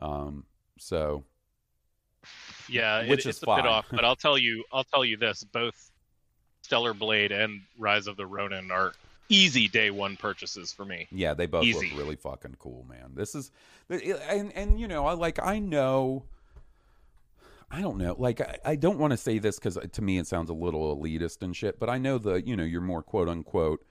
[0.00, 0.44] Um
[0.78, 1.24] so
[2.68, 3.62] Yeah, it- Which it's is a fine.
[3.62, 5.90] bit off, but I'll tell you, I'll tell you this: both
[6.62, 8.92] Stellar Blade and Rise of the Ronin are
[9.28, 11.06] easy day one purchases for me.
[11.10, 11.88] yeah, they both Easy.
[11.90, 13.12] look really fucking cool, man.
[13.14, 13.50] This is
[13.90, 16.24] and and you know, I like I know
[17.70, 18.14] I don't know.
[18.16, 20.96] Like, I, I don't want to say this because to me it sounds a little
[20.96, 21.80] elitist and shit.
[21.80, 23.84] But I know the you know you're more quote unquote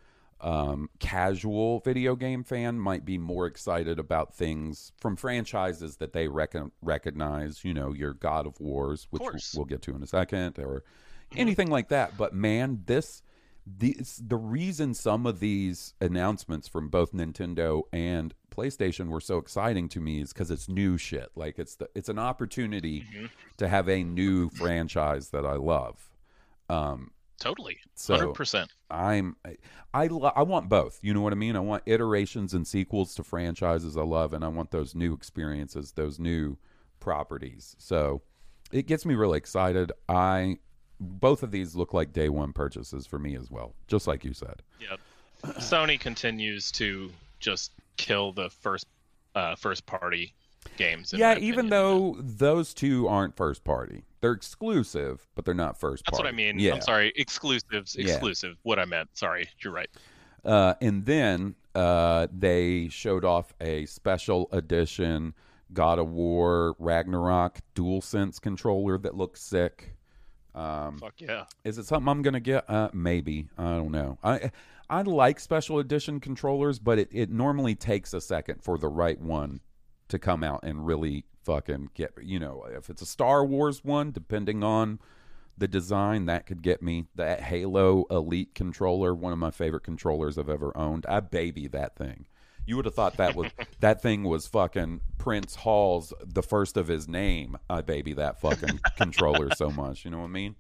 [0.44, 6.28] um, casual video game fan might be more excited about things from franchises that they
[6.82, 7.64] recognize.
[7.64, 10.84] You know, your God of Wars, which we'll, we'll get to in a second, or
[11.36, 12.18] anything like that.
[12.18, 13.24] But man, this.
[13.66, 19.88] This, the reason some of these announcements from both Nintendo and PlayStation were so exciting
[19.88, 21.30] to me is because it's new shit.
[21.34, 23.26] Like it's the, it's an opportunity Mm-hmm.
[23.60, 26.10] to have a new franchise that I love.
[26.68, 28.72] Um, Totally, So- hundred percent.
[28.90, 29.58] I'm I
[29.94, 31.00] I, lo- I want both.
[31.02, 31.56] You know what I mean?
[31.56, 35.92] I want iterations and sequels to franchises I love, and I want those new experiences,
[35.92, 36.58] those new
[37.00, 37.76] properties.
[37.80, 38.22] So
[38.72, 39.92] it gets me really excited.
[40.10, 40.58] I
[41.00, 44.34] both of these look like day one purchases for me as well, just like you
[44.34, 44.62] said.
[44.80, 45.00] Yep.
[45.60, 48.88] Sony continues to just kill the first
[49.36, 50.34] uh, first party
[50.78, 51.14] games.
[51.16, 51.70] yeah, even opinion.
[51.70, 56.30] though those two aren't first party, they're exclusive, but they're not first that's party.
[56.30, 56.58] what I mean.
[56.58, 56.76] Yeah.
[56.76, 58.06] I'm sorry, exclusives, Yeah.
[58.14, 58.56] exclusive.
[58.64, 59.10] What I meant.
[59.18, 59.90] Sorry, you're right.
[60.46, 65.34] Uh, and then uh, they showed off a special edition
[65.74, 69.94] God of War Ragnarok Dual Sense controller that looks sick.
[70.56, 71.44] Um, Fuck yeah.
[71.66, 72.70] is it something I'm gonna get?
[72.70, 73.50] Uh, maybe.
[73.58, 74.18] I don't know.
[74.24, 74.52] I
[74.90, 79.20] I like special edition controllers, but it, it normally takes a second for the right
[79.20, 79.60] one
[80.08, 82.14] to come out and really fucking get.
[82.22, 85.00] You know, if it's a Star Wars one, depending on
[85.58, 87.06] the design, that could get me.
[87.16, 91.06] That Halo Elite controller, one of my favorite controllers I've ever owned.
[91.08, 92.26] I baby that thing.
[92.66, 96.88] You would have thought that was that thing was fucking Prince Hall's the first of
[96.88, 97.58] his name.
[97.70, 100.06] I baby that fucking controller so much.
[100.06, 100.56] You know what I mean?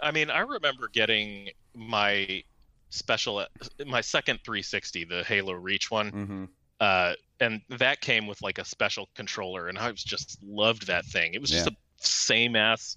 [0.00, 2.42] I mean, I remember getting my
[2.90, 3.44] special,
[3.86, 6.44] my second 360, the Halo Reach one, Mm-hmm.
[6.84, 11.04] Uh, and that came with like a special controller, and I was just loved that
[11.06, 11.34] thing.
[11.34, 11.72] It was just Yeah.
[11.72, 11.76] a
[12.06, 12.96] same ass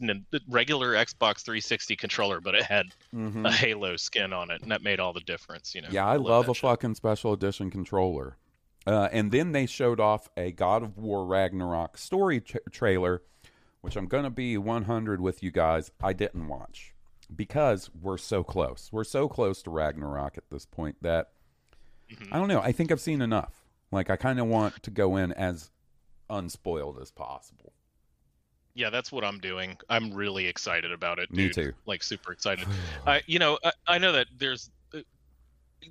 [0.49, 3.45] regular Xbox 360 controller, but it had Mm-hmm.
[3.45, 5.73] a Halo skin on it, and that made all the difference.
[5.73, 5.87] You know.
[5.91, 6.61] Yeah, I love, that a shit.
[6.63, 8.35] fucking special edition controller.
[8.85, 13.21] Uh, and then they showed off a God of War Ragnarok story tra- trailer,
[13.81, 15.91] which I'm going to be 100 with you guys.
[16.01, 16.93] I didn't watch
[17.35, 18.89] because we're so close.
[18.91, 21.31] We're so close to Ragnarok at this point that
[22.09, 22.29] Mhm.
[22.31, 22.61] I don't know.
[22.61, 23.56] I think I've seen enough.
[23.91, 25.69] Like, I kind of want to go in as
[26.29, 27.73] unspoiled as possible.
[28.73, 29.77] Yeah, that's what I'm doing.
[29.89, 31.31] I'm really excited about it.
[31.31, 31.73] Me too.
[31.87, 32.67] Like super excited.
[33.07, 34.99] I, you know, I, I know that there's, uh,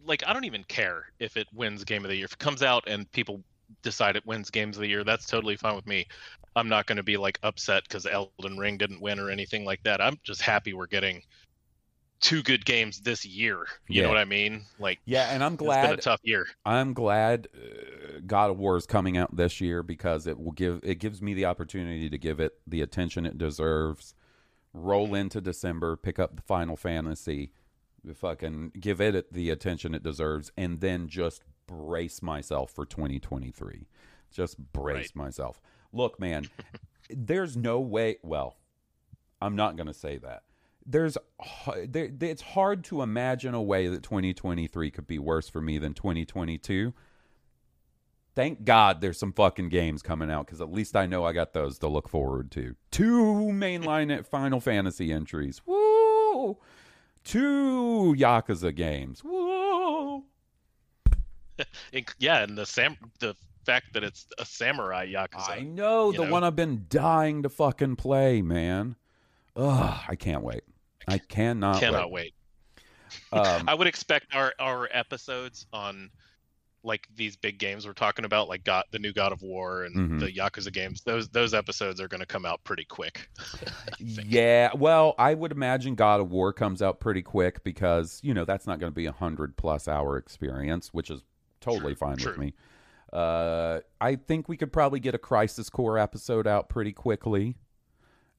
[0.05, 2.26] like, I don't even care if it wins Game of the Year.
[2.26, 3.42] If it comes out and people
[3.82, 6.07] decide it wins Games of the Year, that's totally fine with me.
[6.55, 9.82] I'm not going to be like upset because Elden Ring didn't win or anything like
[9.82, 10.01] that.
[10.01, 11.22] I'm just happy we're getting
[12.21, 13.67] two good games this year.
[13.89, 14.03] You Yeah.
[14.05, 14.64] know what I mean?
[14.79, 16.47] Like, Yeah, and I'm glad it's been a tough year.
[16.64, 20.81] I'm glad uh, God of War is coming out this year because it will give
[20.83, 24.14] it gives me the opportunity to give it the attention it deserves.
[24.73, 27.53] Roll into December, pick up the Final Fantasy,
[28.14, 33.87] fucking give it the attention it deserves, and then just brace myself for 2023.
[34.31, 35.17] Just brace Right.
[35.17, 35.61] myself.
[35.93, 36.49] Look, man,
[37.11, 38.19] there's no way.
[38.23, 38.57] Well,
[39.41, 40.43] I'm not going to say that.
[40.87, 41.18] There's
[41.84, 45.95] there, it's hard to imagine a way that 2023 could be worse for me than
[45.95, 46.95] 2022.
[48.34, 51.55] Thank God there's some fucking games coming out because at least I know I got
[51.55, 52.76] those to look forward to.
[52.91, 55.62] Two mainline Final Fantasy entries.
[55.64, 56.59] Woo!
[57.24, 59.24] Two Yakuza games.
[59.24, 60.24] Woo!
[62.18, 63.34] Yeah, and the Sam, the
[63.64, 65.49] fact that it's a samurai yakuza.
[65.51, 66.30] I know the know?
[66.30, 68.97] one I've been dying to fucking play, man.
[69.57, 70.62] Ugh, I can't wait.
[71.07, 72.35] I cannot Cannot wait.
[73.33, 73.41] wait.
[73.41, 76.11] Um, I would expect our our episodes on
[76.83, 79.95] like these big games we're talking about, like God, the new God of War and
[79.97, 80.21] Mhm.
[80.21, 81.03] the Yakuza games.
[81.03, 83.29] Those those episodes are going to come out pretty quick.
[83.99, 88.45] yeah, well, I would imagine God of War comes out pretty quick because you know
[88.45, 91.23] that's not going to be a hundred plus hour experience, which is
[91.61, 92.55] totally True, fine with me.
[93.13, 97.57] Uh, I think we could probably get a Crisis Core episode out pretty quickly,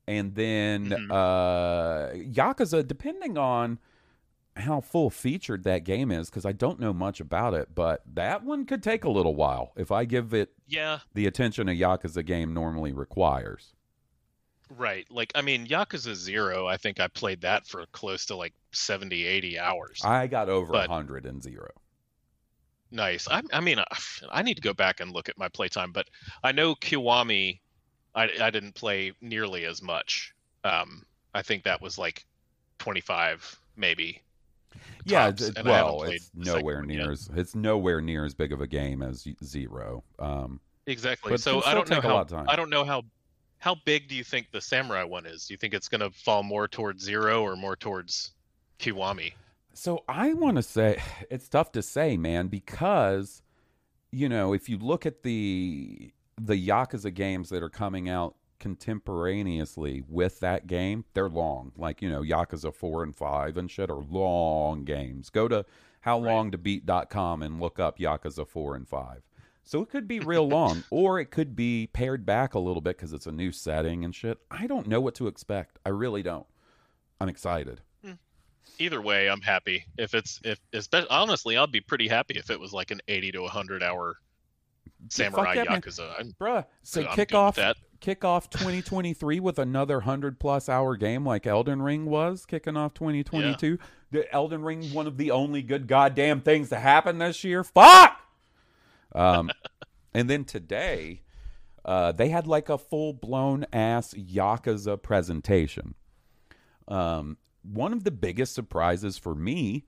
[0.08, 1.12] and then Mhm.
[1.12, 3.80] uh, Yakuza, depending on
[4.56, 8.44] how full featured that game is, because I don't know much about it, but that
[8.44, 12.26] one could take a little while if I give it Yeah, the attention a Yakuza
[12.26, 13.74] game normally requires.
[14.70, 15.10] right.
[15.12, 16.68] Like I mean, Yakuza Zero.
[16.68, 20.02] I think I played that for close to like 70, 80 hours.
[20.04, 21.70] I got over a But- hundred and zero.
[22.92, 23.28] Nice.
[23.30, 23.86] I, I mean, I,
[24.32, 26.10] I need to go back and look at my playtime, but
[26.44, 27.60] I know Kiwami,
[28.18, 30.34] I, I didn't play nearly as much.
[30.64, 32.26] Um, I think that was like
[32.80, 34.22] 25, maybe.
[35.06, 38.34] Yeah, tops, d- and I haven't well, it's nowhere near as it's nowhere near as
[38.34, 40.04] big of a game as zero.
[40.20, 41.38] Um, Exactly.
[41.38, 42.46] So I don't know how lot of time.
[42.48, 43.04] I don't know how
[43.60, 45.48] how big do you think the samurai one is?
[45.48, 48.32] Do you think it's going to fall more towards zero or more towards
[48.80, 49.34] Kiwami?
[49.74, 53.42] so I want to say it's tough to say, man, because
[54.12, 60.04] you know if you look at the the Yakuza games that are coming out contemporaneously
[60.08, 61.72] with that game, they're long.
[61.78, 65.30] Like you know Yakuza four and five and shit are long games.
[65.30, 65.66] Go to
[66.06, 69.22] howlongtobeat.com and look up Yakuza four and five.
[69.64, 72.98] So it could be real long, or it could be pared back a little bit
[72.98, 74.40] because it's a new setting and shit.
[74.50, 75.80] I don't know what to expect.
[75.86, 76.48] I really don't.
[77.20, 77.82] I'm excited.
[78.04, 78.14] Hmm.
[78.80, 79.86] Either way, I'm happy.
[79.98, 83.34] If it's if especially honestly, I'll be pretty happy if it was like an 80
[83.34, 84.18] to 100 hour
[85.10, 86.12] samurai yeah, yakuza.
[86.20, 87.78] I'm, Bruh, say I'm kick off that.
[88.00, 92.94] kick off 2023 with another 100 plus hour game like Elden Ring was kicking off
[92.94, 93.78] 2022.
[94.12, 97.64] The Elden Ring one of the only good goddamn things to happen this year.
[97.64, 98.20] Fuck.
[99.14, 99.50] Um
[100.14, 101.22] and then today
[101.86, 105.96] uh they had like a full-blown ass Yakuza presentation.
[106.88, 109.86] Um one of the biggest surprises for me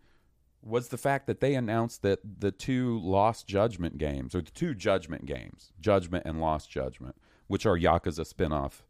[0.62, 4.74] was the fact that they announced that the two Lost Judgment games, or the two
[4.74, 7.16] Judgment games, Judgment and Lost Judgment,
[7.48, 8.84] which are Yakuza spin off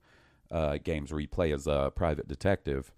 [0.52, 2.92] uh, games where you play as a private detective,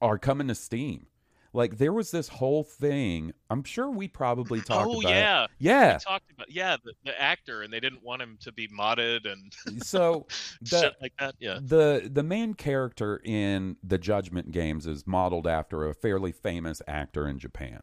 [0.00, 1.06] are coming to Steam.
[1.52, 3.32] Like, there was this whole thing.
[3.50, 5.50] I'm sure we probably talked oh about yeah, it.
[5.58, 5.92] Yeah.
[5.94, 9.30] we talked about yeah the, the actor, and they didn't want him to be modded
[9.30, 9.52] and
[9.84, 10.26] So,
[10.62, 11.34] the, shit like that.
[11.38, 16.82] Yeah, the the main character in the Judgment games is modeled after a fairly famous
[16.86, 17.80] actor in Japan,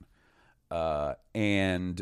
[0.72, 2.02] uh, and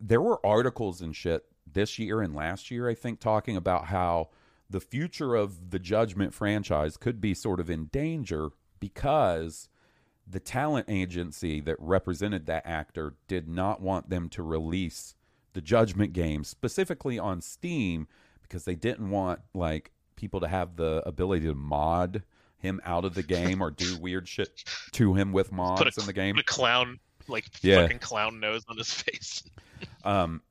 [0.00, 4.30] there were articles and shit this year and last year, I think, talking about how
[4.68, 9.68] the future of the Judgment franchise could be sort of in danger because
[10.30, 15.14] the talent agency that represented that actor did not want them to release
[15.52, 18.06] the Judgment game specifically on Steam
[18.42, 22.22] because they didn't want like people to have the ability to mod
[22.58, 24.62] him out of the game or do weird shit
[24.92, 26.34] to him with mods put a, in the game.
[26.36, 27.82] put a clown like Yeah.
[27.82, 29.42] fucking clown nose on his face.
[30.04, 30.42] Um,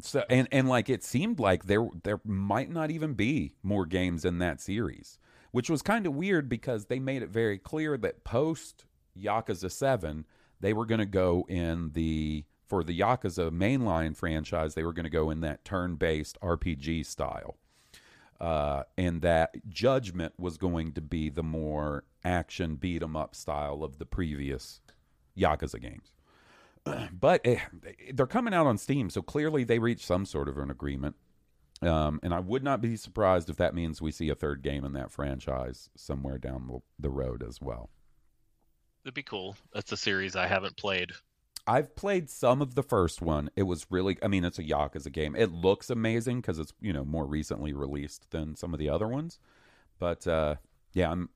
[0.00, 4.24] so and and like it seemed like there there might not even be more games
[4.24, 5.18] in that series,
[5.52, 8.84] which was kind of weird because they made it very clear that post
[9.20, 10.24] Yakuza Seven
[10.60, 15.04] they were going to go in the for the Yakuza mainline franchise they were going
[15.04, 17.56] to go in that turn based RPG style.
[18.40, 23.82] Uh, and that Judgment was going to be the more action beat 'em up style
[23.82, 24.80] of the previous
[25.38, 26.12] Yakuza games
[27.12, 27.58] but eh,
[28.12, 31.16] they're coming out on Steam, so clearly they reached some sort of an agreement.
[31.82, 34.84] Um, and I would not be surprised if that means we see a third game
[34.84, 37.90] in that franchise somewhere down the road as well.
[39.06, 39.56] It'd be cool.
[39.72, 41.12] That's a series I haven't played.
[41.64, 43.50] I've played some of the first one.
[43.54, 45.36] It was really, I mean, it's a Yakuza game.
[45.36, 49.06] It looks amazing because it's you know more recently released than some of the other
[49.06, 49.38] ones.
[50.00, 50.56] But uh,
[50.92, 51.28] yeah, I'm.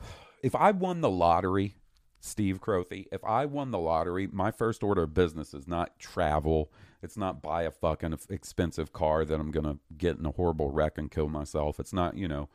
[0.44, 1.74] If I won the lottery,
[2.20, 6.70] Steve Crothy, if I won the lottery, my first order of business is not travel.
[7.02, 10.98] It's not buy a fucking expensive car that I'm gonna get in a horrible wreck
[10.98, 11.80] and kill myself.
[11.80, 12.50] It's not you know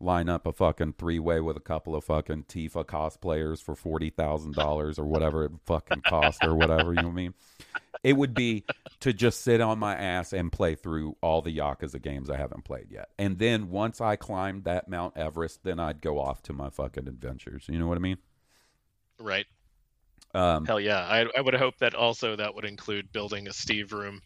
[0.00, 4.10] line up a fucking three way with a couple of fucking Tifa cosplayers for forty
[4.10, 7.34] thousand dollars or whatever it fucking cost or whatever, you know what I mean?
[8.02, 8.64] It would be
[9.00, 12.64] to just sit on my ass and play through all the Yakuza games I haven't
[12.64, 13.10] played yet.
[13.18, 17.06] And then once I climbed that Mount Everest, then I'd go off to my fucking
[17.06, 17.66] adventures.
[17.68, 18.18] You know what I mean?
[19.18, 19.46] Right.
[20.34, 21.00] Um Hell yeah.
[21.00, 24.22] I I would hope that also that would include building a Steve room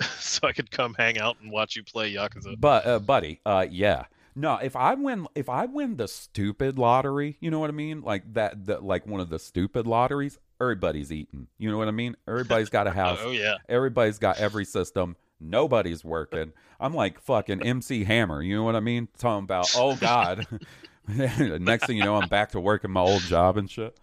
[0.18, 2.58] so I could come hang out and watch you play Yakuza.
[2.58, 4.04] But uh, buddy, uh, yeah.
[4.40, 8.02] No, if I win, if I win the stupid lottery, you know what I mean,
[8.02, 11.48] like that, the, like one of the stupid lotteries, everybody's eating.
[11.58, 12.16] You know what I mean?
[12.28, 13.18] Everybody's got a house.
[13.20, 13.56] oh yeah.
[13.68, 15.16] Everybody's got every system.
[15.40, 16.52] Nobody's working.
[16.78, 18.40] I'm like fucking MC Hammer.
[18.40, 19.08] You know what I mean?
[19.18, 20.46] Talking about, oh God.
[21.08, 23.98] Next thing you know, I'm back to working my old job and shit.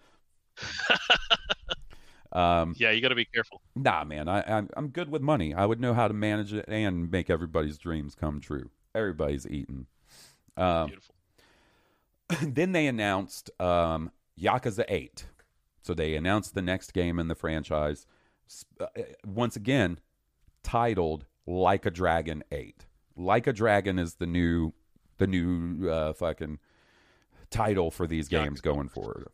[2.31, 3.61] Um, Yeah, you got to be careful.
[3.77, 5.53] nah, man, I, I'm I'm good with money.
[5.53, 8.69] I would know how to manage it and make everybody's dreams come true.
[8.93, 9.85] Everybody's eating.
[10.57, 11.15] Um, Beautiful.
[12.41, 15.25] then they announced um, Yakuza 8.
[15.81, 18.07] So they announced the next game in the franchise.
[18.79, 18.87] Uh,
[19.25, 19.99] once again,
[20.63, 22.85] titled Like a Dragon 8.
[23.15, 24.73] Like a Dragon is the new
[25.17, 26.59] the new uh, fucking
[27.49, 28.43] title for these Yakuza.
[28.43, 29.27] games going forward.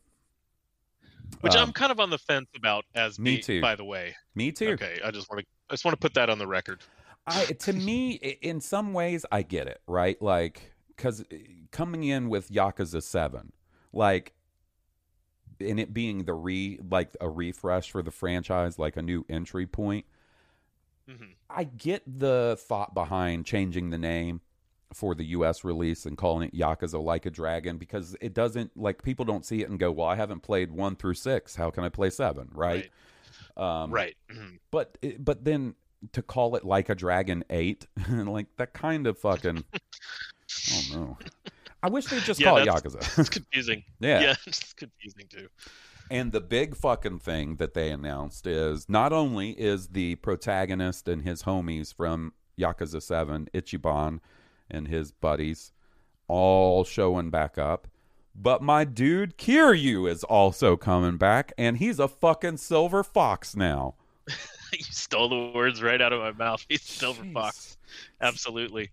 [1.40, 2.86] Which Um, I'm kind of on the fence about.
[2.94, 3.62] As me too.
[3.62, 4.16] By the way.
[4.36, 4.72] Me too.
[4.72, 5.46] Okay, I just want to.
[5.70, 6.82] I just want to put that on the record.
[7.26, 8.12] I to me,
[8.42, 10.22] in some ways, I get it, right?
[10.22, 11.24] Like, because
[11.72, 13.52] coming in with Yakuza Seven,
[13.94, 14.34] like,
[15.60, 19.66] and it being the re like a refresh for the franchise, like a new entry
[19.68, 20.06] point.
[21.08, 24.40] hmm I get the thought behind changing the name
[24.94, 25.64] for the U.S.
[25.64, 29.62] release and calling it Yakuza Like a Dragon because it doesn't like people don't see
[29.62, 31.56] it and go, "Well, I haven't played one through six.
[31.56, 32.50] How can I play seven?
[32.54, 32.90] Right?
[33.58, 34.16] Um, right.
[34.30, 34.60] mhm.
[34.72, 35.76] but but then
[36.14, 39.64] to call it like a dragon 8 like that kind of fucking
[40.74, 41.18] oh no
[41.84, 43.84] i wish they'd just Yeah, call it yakuza It's confusing.
[44.00, 44.22] yeah.
[44.22, 45.48] Yeah, it's confusing too.
[46.10, 51.24] and the big fucking thing that they announced is not only is the protagonist and
[51.24, 54.20] his homies from yakuza 7 ichiban
[54.70, 55.72] and his buddies
[56.28, 57.88] all showing back up
[58.36, 63.96] but my dude kiryu is also coming back and he's a fucking silver fox now
[64.72, 66.64] you stole the words right out of my mouth.
[66.70, 67.34] He's Silver Jeez.
[67.34, 67.78] Fox.
[68.22, 68.90] Absolutely.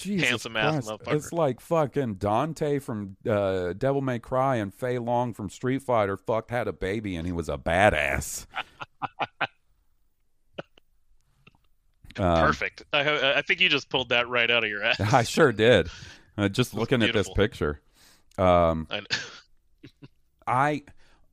[0.00, 1.14] Jesus Handsome ass motherfucker.
[1.14, 6.16] It's like fucking Dante from uh, Devil May Cry and Fei Long from Street Fighter
[6.16, 8.46] fucked had a baby and he was a badass.
[12.18, 12.82] Um, Perfect.
[12.92, 15.00] I, I think you just pulled that right out of your ass.
[15.00, 15.88] I sure did.
[16.36, 17.80] Uh, just looking at this picture.
[18.36, 19.02] Um, I-
[20.46, 20.82] I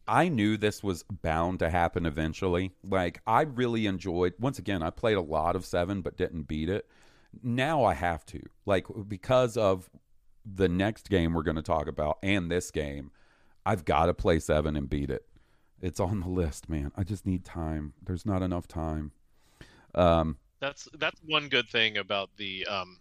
[0.08, 2.72] I knew this was bound to happen eventually.
[2.84, 6.70] Like I really enjoyed once again, I played a lot of 7 but didn't beat
[6.70, 6.88] it.
[7.44, 8.42] Now I have to.
[8.66, 9.90] Like because of
[10.46, 13.12] the next game we're going to talk about and this game,
[13.66, 15.26] I've got to play 7 and beat it.
[15.82, 16.92] It's on the list, man.
[16.96, 17.94] I just need time.
[18.02, 19.12] There's not enough time.
[19.94, 23.00] Um That's that's one good thing about the um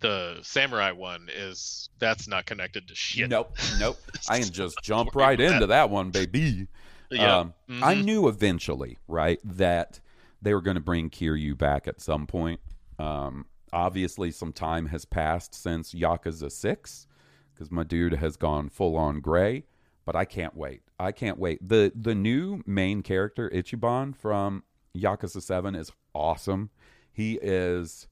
[0.00, 3.28] the samurai one is that's not connected to shit.
[3.28, 3.98] nope, nope.
[4.28, 6.68] I can just jump right into that one, baby.
[7.10, 7.38] Yeah.
[7.38, 8.04] Um, I Mhm.
[8.04, 10.00] knew eventually, right, that
[10.42, 12.60] they were going to bring Kiryu back at some point.
[12.98, 17.06] Um, obviously, some time has passed since Yakuza 6
[17.54, 19.64] because my dude has gone full on gray,
[20.04, 20.82] but I can't wait.
[20.98, 21.66] I can't wait.
[21.66, 24.64] The the new main character, Ichiban from
[24.96, 26.70] Yakuza 7, is awesome.
[27.12, 28.08] He is.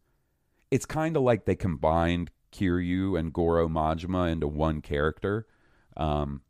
[0.70, 5.46] It's kind of like they combined Kiryu and Goro Majima into one character.
[5.96, 6.42] Um,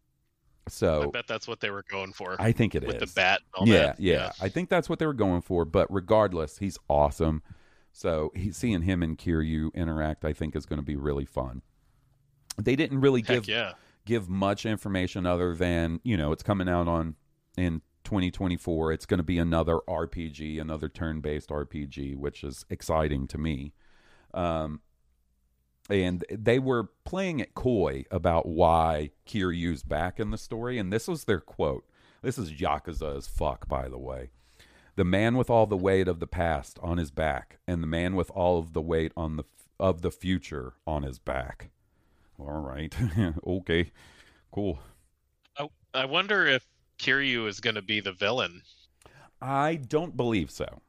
[0.69, 3.07] so I bet that's what they were going for I think it is with the
[3.07, 5.65] bat all yeah, yeah, I think that's what they were going for.
[5.65, 7.43] But regardless, he's awesome.
[7.93, 11.63] So he, seeing him and Kiryu interact, I think, is going to be really fun.
[12.57, 13.73] They didn't really Heck give yeah.
[14.05, 17.17] give much information other than you know it's coming out on
[17.57, 18.93] in 2024.
[18.93, 23.75] It's going to be another RPG, another turn-based RPG, which is exciting to me.
[24.33, 24.81] Um,
[25.89, 31.09] and they were playing it coy about why Kiryu's back in the story, and this
[31.09, 31.85] was their quote.
[32.23, 34.31] This is Yakuza as fuck, by the way.
[34.97, 38.17] The man with all the weight of the past on his back, and the man
[38.17, 39.45] with all of the weight on the
[39.81, 41.71] of the future on his back.
[42.39, 42.95] All right,
[43.47, 43.93] okay,
[44.51, 44.81] cool.
[45.57, 46.67] I, I wonder if
[46.99, 48.63] Kiryu is going to be the villain.
[49.41, 50.81] I don't believe so.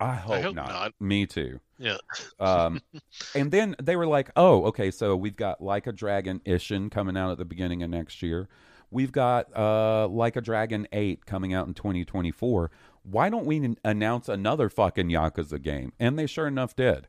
[0.00, 0.68] I hope, hope not.
[0.68, 0.92] not.
[0.98, 1.60] Me too.
[1.82, 1.96] Yeah.
[2.38, 2.80] Um,
[3.34, 7.16] and then they were like, "Oh, okay, so we've got Like a Dragon Ishin coming
[7.16, 8.48] out at the beginning of next year.
[8.90, 12.70] We've got uh, Like a Dragon Eight coming out in 2024.
[13.02, 17.08] Why don't we n- announce another fucking Yakuza game?" And they sure enough did.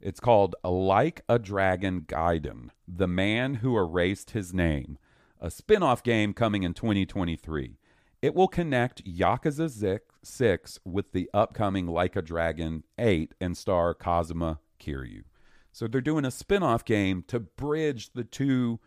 [0.00, 4.96] It's called Like a Dragon Gaiden: The Man Who Erased His Name,
[5.38, 7.76] a spin-off game coming in 2023.
[8.22, 14.60] It will connect Yakuza 6 with the upcoming Like a Dragon 8 and star Kazuma
[14.80, 15.24] Kiryu.
[15.72, 18.78] So they're doing a spin-off game to bridge the two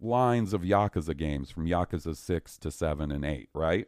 [0.00, 3.86] lines of Yakuza games from Yakuza 6 to 7 and 8, right?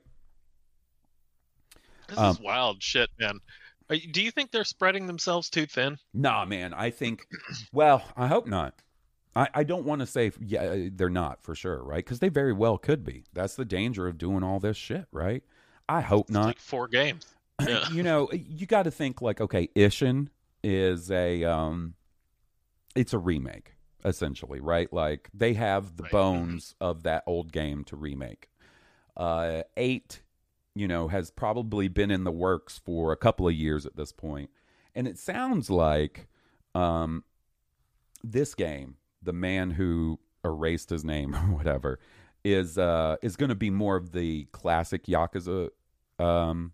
[2.08, 3.38] This Um, is wild shit, man.
[3.88, 5.96] Are Do you think they're spreading themselves too thin?
[6.12, 6.74] Nah, man.
[6.74, 7.22] I think.
[7.72, 8.74] Well, I hope not.
[9.36, 12.04] I, I don't want to say yeah they're not for sure, right?
[12.04, 13.24] Because they very well could be.
[13.32, 15.42] That's the danger of doing all this shit, right?
[15.88, 16.46] I hope It's not.
[16.46, 17.26] like four games.
[17.68, 17.90] Yeah.
[17.90, 20.28] you know, you got to think like, okay, Ishin
[20.64, 21.92] is a, um,
[22.96, 24.90] it's a remake essentially, right?
[24.92, 26.12] Like they have the Right.
[26.12, 28.48] bones of that old game to remake.
[29.14, 30.22] Uh, eight,
[30.74, 34.10] you know, has probably been in the works for a couple of years at this
[34.12, 34.48] point,
[34.94, 36.26] and it sounds like,
[36.74, 37.24] um,
[38.24, 41.98] this game, the man who erased his name or whatever,
[42.42, 45.68] is uh is going to be more of the classic Yakuza
[46.18, 46.72] um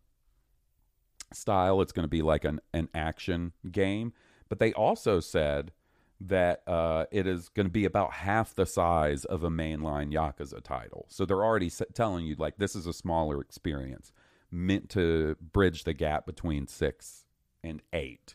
[1.32, 1.80] style.
[1.80, 4.12] It's going to be like an, an action game.
[4.48, 5.72] But they also said
[6.20, 10.62] that uh, it is going to be about half the size of a mainline Yakuza
[10.62, 11.06] title.
[11.08, 14.12] So they're already telling you, like, this is a smaller experience
[14.50, 17.24] meant to bridge the gap between six
[17.62, 18.34] and eight.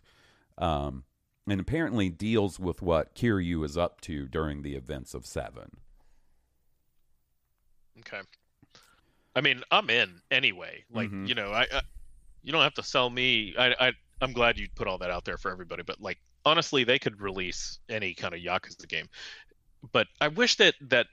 [0.57, 1.05] Um,
[1.51, 5.69] and apparently deals with what Kiryu is up to during the events of seven.
[7.99, 8.21] Okay.
[9.35, 10.85] I mean, I'm in anyway.
[10.89, 11.27] Like, Mhm.
[11.27, 11.81] you know, I, I
[12.41, 13.53] you don't have to sell me.
[13.57, 15.83] I, I I'm glad you put all that out there for everybody.
[15.83, 19.09] But like, honestly, they could release any kind of Yakuza game.
[19.91, 21.07] But I wish that that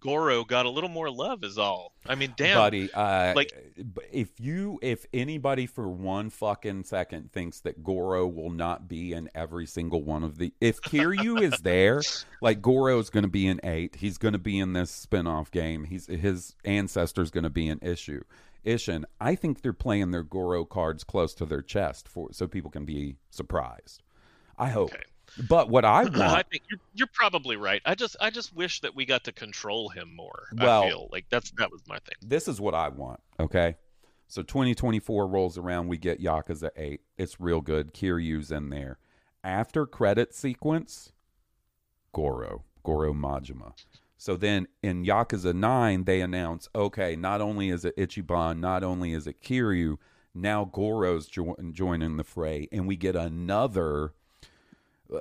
[0.00, 1.44] Goro got a little more love.
[1.44, 1.92] Is all.
[2.06, 2.56] I mean, damn.
[2.56, 2.92] buddy.
[2.92, 3.52] Uh, like-
[4.10, 9.28] if you, if anybody for one fucking second thinks that Goro will not be in
[9.34, 12.02] every single one of the, if Kiryu is there,
[12.40, 13.96] like Goro's going to be in eight.
[13.96, 15.84] He's going to be in this spin-off game.
[15.84, 18.22] He's his ancestor's going to be an issue.
[18.64, 22.70] Ishin, I think they're playing their Goro cards close to their chest for so people
[22.70, 24.02] can be surprised.
[24.58, 24.92] I hope.
[24.92, 25.02] Okay.
[25.48, 27.82] But what I want, I think you're, you're probably right.
[27.84, 30.48] I just I just wish that we got to control him more.
[30.56, 32.16] Well- I feel like that's that was my thing.
[32.22, 33.20] this is what I want.
[33.40, 33.76] Okay.
[34.30, 37.00] So 2024 rolls around, we get Yakuza 8.
[37.16, 37.94] It's real good.
[37.94, 38.98] Kiryu's in there.
[39.42, 41.12] After credit sequence,
[42.12, 43.72] Goro, Goro Majima.
[44.18, 49.12] So then in Yakuza 9, they announce, okay, not only is it Ichiban, not only
[49.12, 49.96] is it Kiryu,
[50.34, 54.12] now Goro's jo- joining the fray, and we get another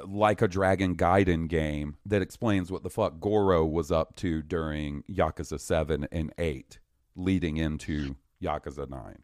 [0.06, 5.04] like a Dragon Gaiden game that explains what the fuck Goro was up to during
[5.04, 6.80] Yakuza 7 and 8,
[7.16, 9.16] leading into Yakuza 9.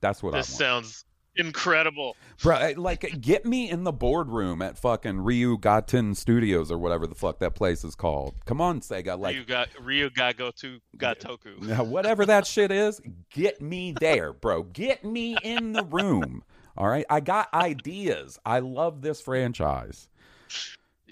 [0.00, 0.84] That's what This I want.
[0.84, 1.04] This sounds
[1.36, 2.16] incredible.
[2.42, 7.14] Bro, like, get me in the boardroom at fucking Ryu Gaten Studios or whatever the
[7.14, 8.34] fuck that place is called.
[8.44, 9.18] Come on, Sega.
[9.18, 11.62] Like, Ryu got Ryu got go to Gatoku.
[11.62, 14.64] now, whatever that shit is, get me there, bro.
[14.64, 16.42] Get me in the room.
[16.76, 17.06] All right.
[17.08, 18.38] I got ideas.
[18.44, 20.08] I love this franchise.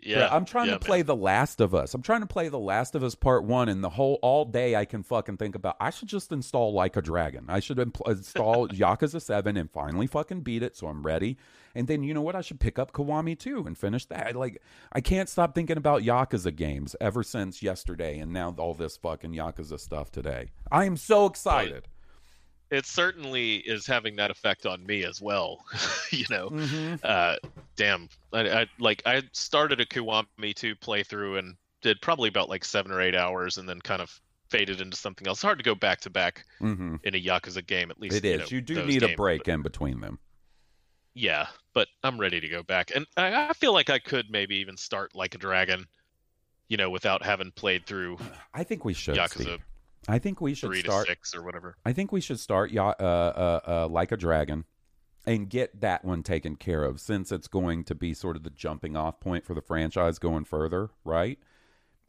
[0.04, 1.94] Yeah, I'm trying yeah, to play The Last of Us.
[1.94, 4.76] I'm trying to play The Last of Us Part One, and the whole all day
[4.76, 5.76] I can fucking think about.
[5.80, 7.46] I should just install Like a Dragon.
[7.48, 11.38] I should impl- install Yakuza Seven and finally fucking beat it, so I'm ready.
[11.74, 12.36] And then you know what?
[12.36, 14.36] I should pick up Kiwami 2 and finish that.
[14.36, 14.60] Like
[14.92, 19.32] I can't stop thinking about Yakuza games ever since yesterday, and now all this fucking
[19.32, 20.50] Yakuza stuff today.
[20.70, 21.88] I am so excited.
[22.74, 25.64] It certainly is having that effect on me as well.
[26.10, 27.00] you know, Mhm.
[27.04, 27.36] uh,
[27.76, 32.64] damn, I, I like I started a Kiwami 2 playthrough and did probably about like
[32.64, 34.20] seven or eight hours, and then kind of
[34.50, 35.38] faded into something else.
[35.38, 37.00] It's hard to go back to back Mhm.
[37.04, 38.16] in a Yakuza game, at least.
[38.16, 40.18] It you know, You do need a break but- in between them.
[41.14, 44.56] yeah, but I'm ready to go back, and I, I feel like I could maybe
[44.56, 45.86] even start like a dragon,
[46.68, 48.18] you know, without having played through
[48.54, 49.16] I think we should.
[49.16, 49.64] Yakuza Steve.
[50.08, 51.06] I think we should three start.
[51.06, 51.76] to six or whatever.
[51.84, 54.64] I think we should start uh, uh, uh, like a dragon
[55.26, 58.50] and get that one taken care of since it's going to be sort of the
[58.50, 61.38] jumping off point for the franchise going further, right?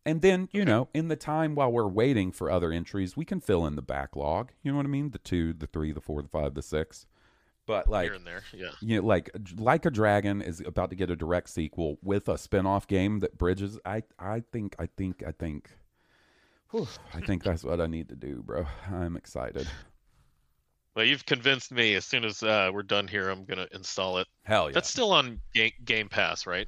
[0.05, 3.39] And then, you know, in the time while we're waiting for other entries, we can
[3.39, 4.51] fill in the backlog.
[4.61, 5.11] You know what I mean?
[5.11, 7.07] The two, the three, the four, the five, the six.
[7.65, 8.71] But like, Here and there, yeah.
[8.79, 12.37] you know, like like a dragon is about to get a direct sequel with a
[12.37, 13.79] spin-off game that bridges.
[13.83, 15.71] I I think I think I think.
[16.75, 18.65] Whew, I think that's what I need to do, bro.
[18.91, 19.67] I'm excited.
[20.95, 21.95] Well, you've convinced me.
[21.95, 24.27] As soon as uh, we're done here, I'm gonna install it.
[24.43, 24.73] Hell yeah.
[24.73, 26.67] That's still on Game, Game Pass, right?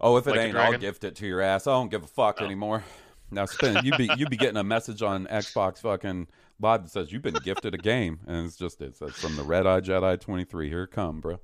[0.00, 1.66] Oh, if it Like ain't, I'll gift it to your ass.
[1.66, 2.44] I don't give a fuck Oh.
[2.44, 2.84] anymore.
[3.30, 3.84] Now, spin.
[3.84, 6.28] You be you be getting a message on Xbox fucking
[6.60, 9.42] live that says you've been gifted a game, and it's just it says from the
[9.42, 10.68] Red Eye Jedi twenty three.
[10.68, 11.40] Here come, bro.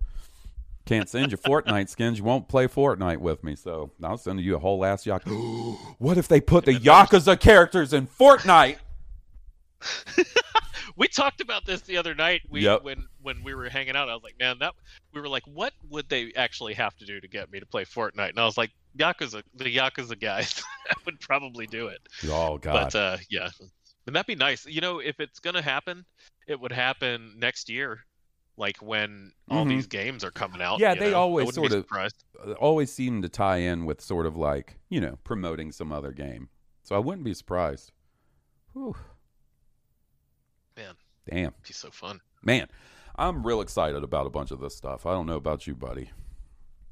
[0.84, 2.18] Can't send you Fortnite skins.
[2.18, 5.76] You won't play Fortnite with me, so I'll send you a whole ass Yakuza.
[5.98, 8.78] what if they put the Yakuza characters in Fortnite?
[10.96, 12.42] We talked about this the other night.
[12.48, 12.82] We Yep.
[12.82, 14.74] when when we were hanging out, I was like, man, that
[15.12, 17.84] we were like, what would they actually have to do to get me to play
[17.84, 18.30] Fortnite?
[18.30, 20.62] And I was like, Yakuza, the Yakuza guys
[21.06, 22.00] would probably do it.
[22.26, 23.48] Oh God, But uh, yeah,
[24.06, 24.66] and that'd be nice.
[24.66, 26.04] You know, if it's gonna happen,
[26.46, 28.04] it would happen next year.
[28.62, 29.68] Like when all Mhm.
[29.70, 30.78] these games are coming out.
[30.80, 31.18] Yeah, they know?
[31.20, 31.86] Always sort of-
[32.58, 36.48] always seem to tie in with sort of like you know promoting some other game.
[36.84, 37.92] So I wouldn't be surprised.
[38.72, 38.96] Whew.
[40.76, 40.94] Man.
[41.30, 42.20] damn, be so fun.
[42.42, 42.68] man,
[43.16, 45.04] I'm real excited about a bunch of this stuff.
[45.06, 46.10] I don't know about you, buddy.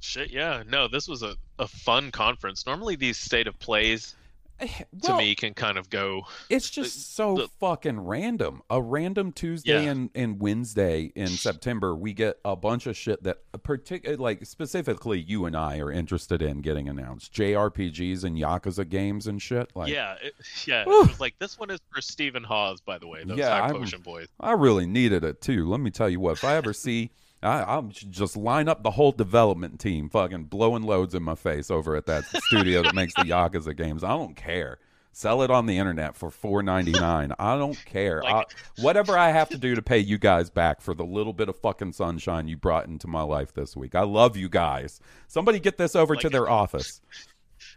[0.01, 0.63] Shit, yeah.
[0.67, 2.67] No, this was a, a fun conference.
[2.67, 4.15] Normally these state of plays
[5.03, 8.63] to me can kind of go It's just so the- fucking random.
[8.71, 9.91] A random Tuesday Yeah.
[9.91, 14.21] and, and Wednesday in September, we get a bunch of shit that, uh, partic- uh,
[14.21, 17.33] like specifically, you and I are interested in getting announced.
[17.33, 19.71] JRPGs and Yakuza games and shit.
[19.75, 20.35] Like, yeah, it,
[20.67, 20.83] yeah.
[20.83, 23.25] It was like this one is for Stephen Hawes, by the way.
[23.25, 24.29] Those Yeah, high potion boys.
[24.39, 25.67] I really needed it too.
[25.69, 26.33] Let me tell you what.
[26.33, 27.11] If I ever see,
[27.43, 31.35] I, I should just line up the whole development team, fucking blowing loads in my
[31.35, 34.05] face over at that studio that makes the Yakuza games.
[34.05, 34.79] I don't care.
[35.13, 37.33] Sell it on the internet for four ninety nine.
[37.39, 38.23] I don't care.
[38.23, 41.33] Like- I, whatever I have to do to pay you guys back for the little
[41.33, 43.95] bit of fucking sunshine you brought into my life this week.
[43.97, 45.01] I love you guys.
[45.27, 47.01] Somebody get this over to Like- their office.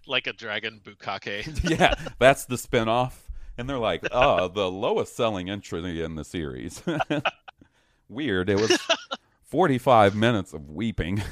[0.05, 1.59] Like a dragon bukkake.
[1.79, 3.13] yeah, that's the spinoff.
[3.57, 6.81] And they're like, oh, the lowest selling entry in the series.
[8.09, 8.49] Weird.
[8.49, 8.77] It was
[9.53, 11.21] 45 minutes of weeping.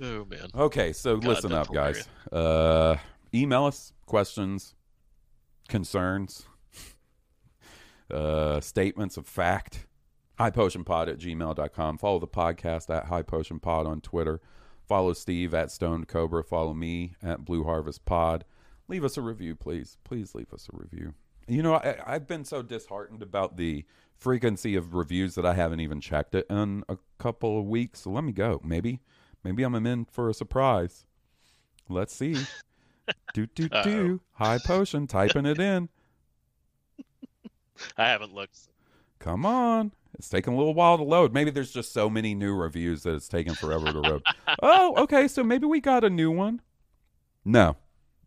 [0.00, 0.46] oh man.
[0.54, 2.06] Okay, so God, listen up, guys.
[2.30, 2.94] Uh,
[3.34, 4.76] email us questions,
[5.68, 6.46] concerns,
[8.12, 9.88] uh, statements of fact.
[10.38, 11.98] highpotionpod at gmail.com.
[11.98, 14.40] Follow the podcast at High Potion Pod on Twitter.
[14.86, 16.44] Follow Steve at Stoned Cobra.
[16.44, 18.44] Follow me at Blue Harvest Pod.
[18.86, 19.96] Leave us a review, please.
[20.04, 21.14] Please leave us a review.
[21.48, 23.84] You know, I, I've been so disheartened about the
[24.22, 28.00] frequency of reviews that I haven't even checked it in a couple of weeks.
[28.00, 28.60] So let me go.
[28.64, 29.00] Maybe,
[29.42, 31.04] maybe I'm in for a surprise.
[31.88, 32.36] Let's see.
[33.34, 33.82] do do Uh-oh.
[33.82, 34.20] do.
[34.34, 35.06] High potion.
[35.06, 35.88] Typing it in.
[37.98, 38.68] I haven't looked.
[39.18, 39.92] Come on.
[40.14, 41.32] It's taking a little while to load.
[41.32, 44.22] Maybe there's just so many new reviews that it's taking forever to load.
[44.62, 45.26] oh, okay.
[45.26, 46.60] So maybe we got a new one.
[47.44, 47.76] No.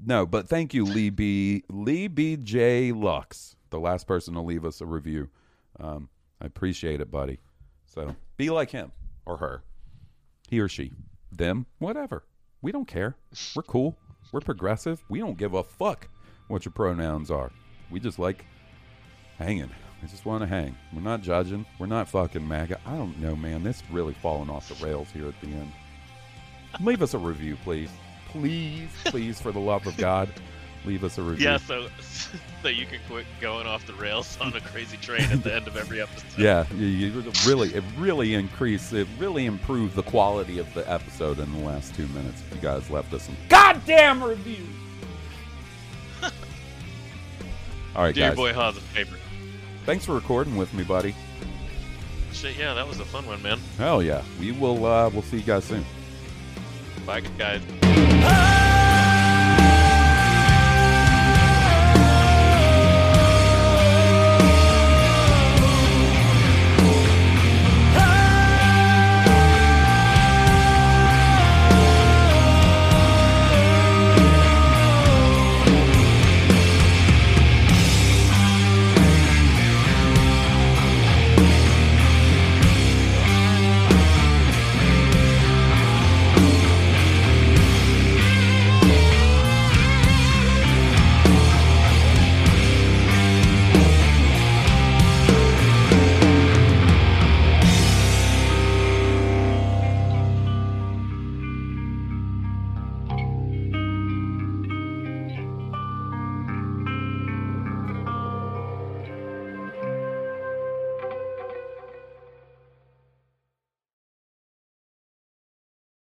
[0.03, 1.63] No, but thank you, Lee B.
[1.69, 2.35] Lee B.
[2.35, 2.91] J.
[2.91, 5.29] Lux, the last person to leave us a review.
[5.79, 6.09] Um,
[6.41, 7.39] I appreciate it, buddy.
[7.85, 8.91] So be like him
[9.25, 9.63] or her,
[10.49, 10.91] he or she,
[11.31, 12.23] them, whatever.
[12.61, 13.15] We don't care.
[13.55, 13.95] We're cool.
[14.31, 15.03] We're progressive.
[15.09, 16.07] We don't give a fuck
[16.47, 17.51] what your pronouns are.
[17.89, 18.45] We just like
[19.37, 19.69] hanging.
[20.01, 20.77] We just want to hang.
[20.93, 21.65] We're not judging.
[21.79, 22.79] We're not fucking MAGA.
[22.85, 23.63] I don't know, man.
[23.63, 25.71] This really falling off the rails here at the end.
[26.81, 27.89] Leave us a review, please.
[28.29, 30.29] Please, please, for the love of God,
[30.85, 31.45] leave us a review.
[31.45, 31.87] Yeah, so
[32.61, 35.67] so you can quit going off the rails on a crazy train at the end
[35.67, 36.25] of every episode.
[36.37, 41.39] Yeah, you, you really, it really increased, it really improved the quality of the episode
[41.39, 42.41] in the last two minutes.
[42.49, 44.59] If you guys left us some goddamn reviews.
[47.95, 48.35] All right, your guys.
[48.35, 49.17] boy Haas a favor.
[49.85, 51.15] Thanks for recording with me, buddy.
[52.33, 53.59] Shit, yeah, that was a fun one, man.
[53.77, 54.21] Hell yeah.
[54.39, 54.85] We will.
[54.85, 55.85] Uh, we'll see you guys soon.
[57.05, 57.61] Bye, guys.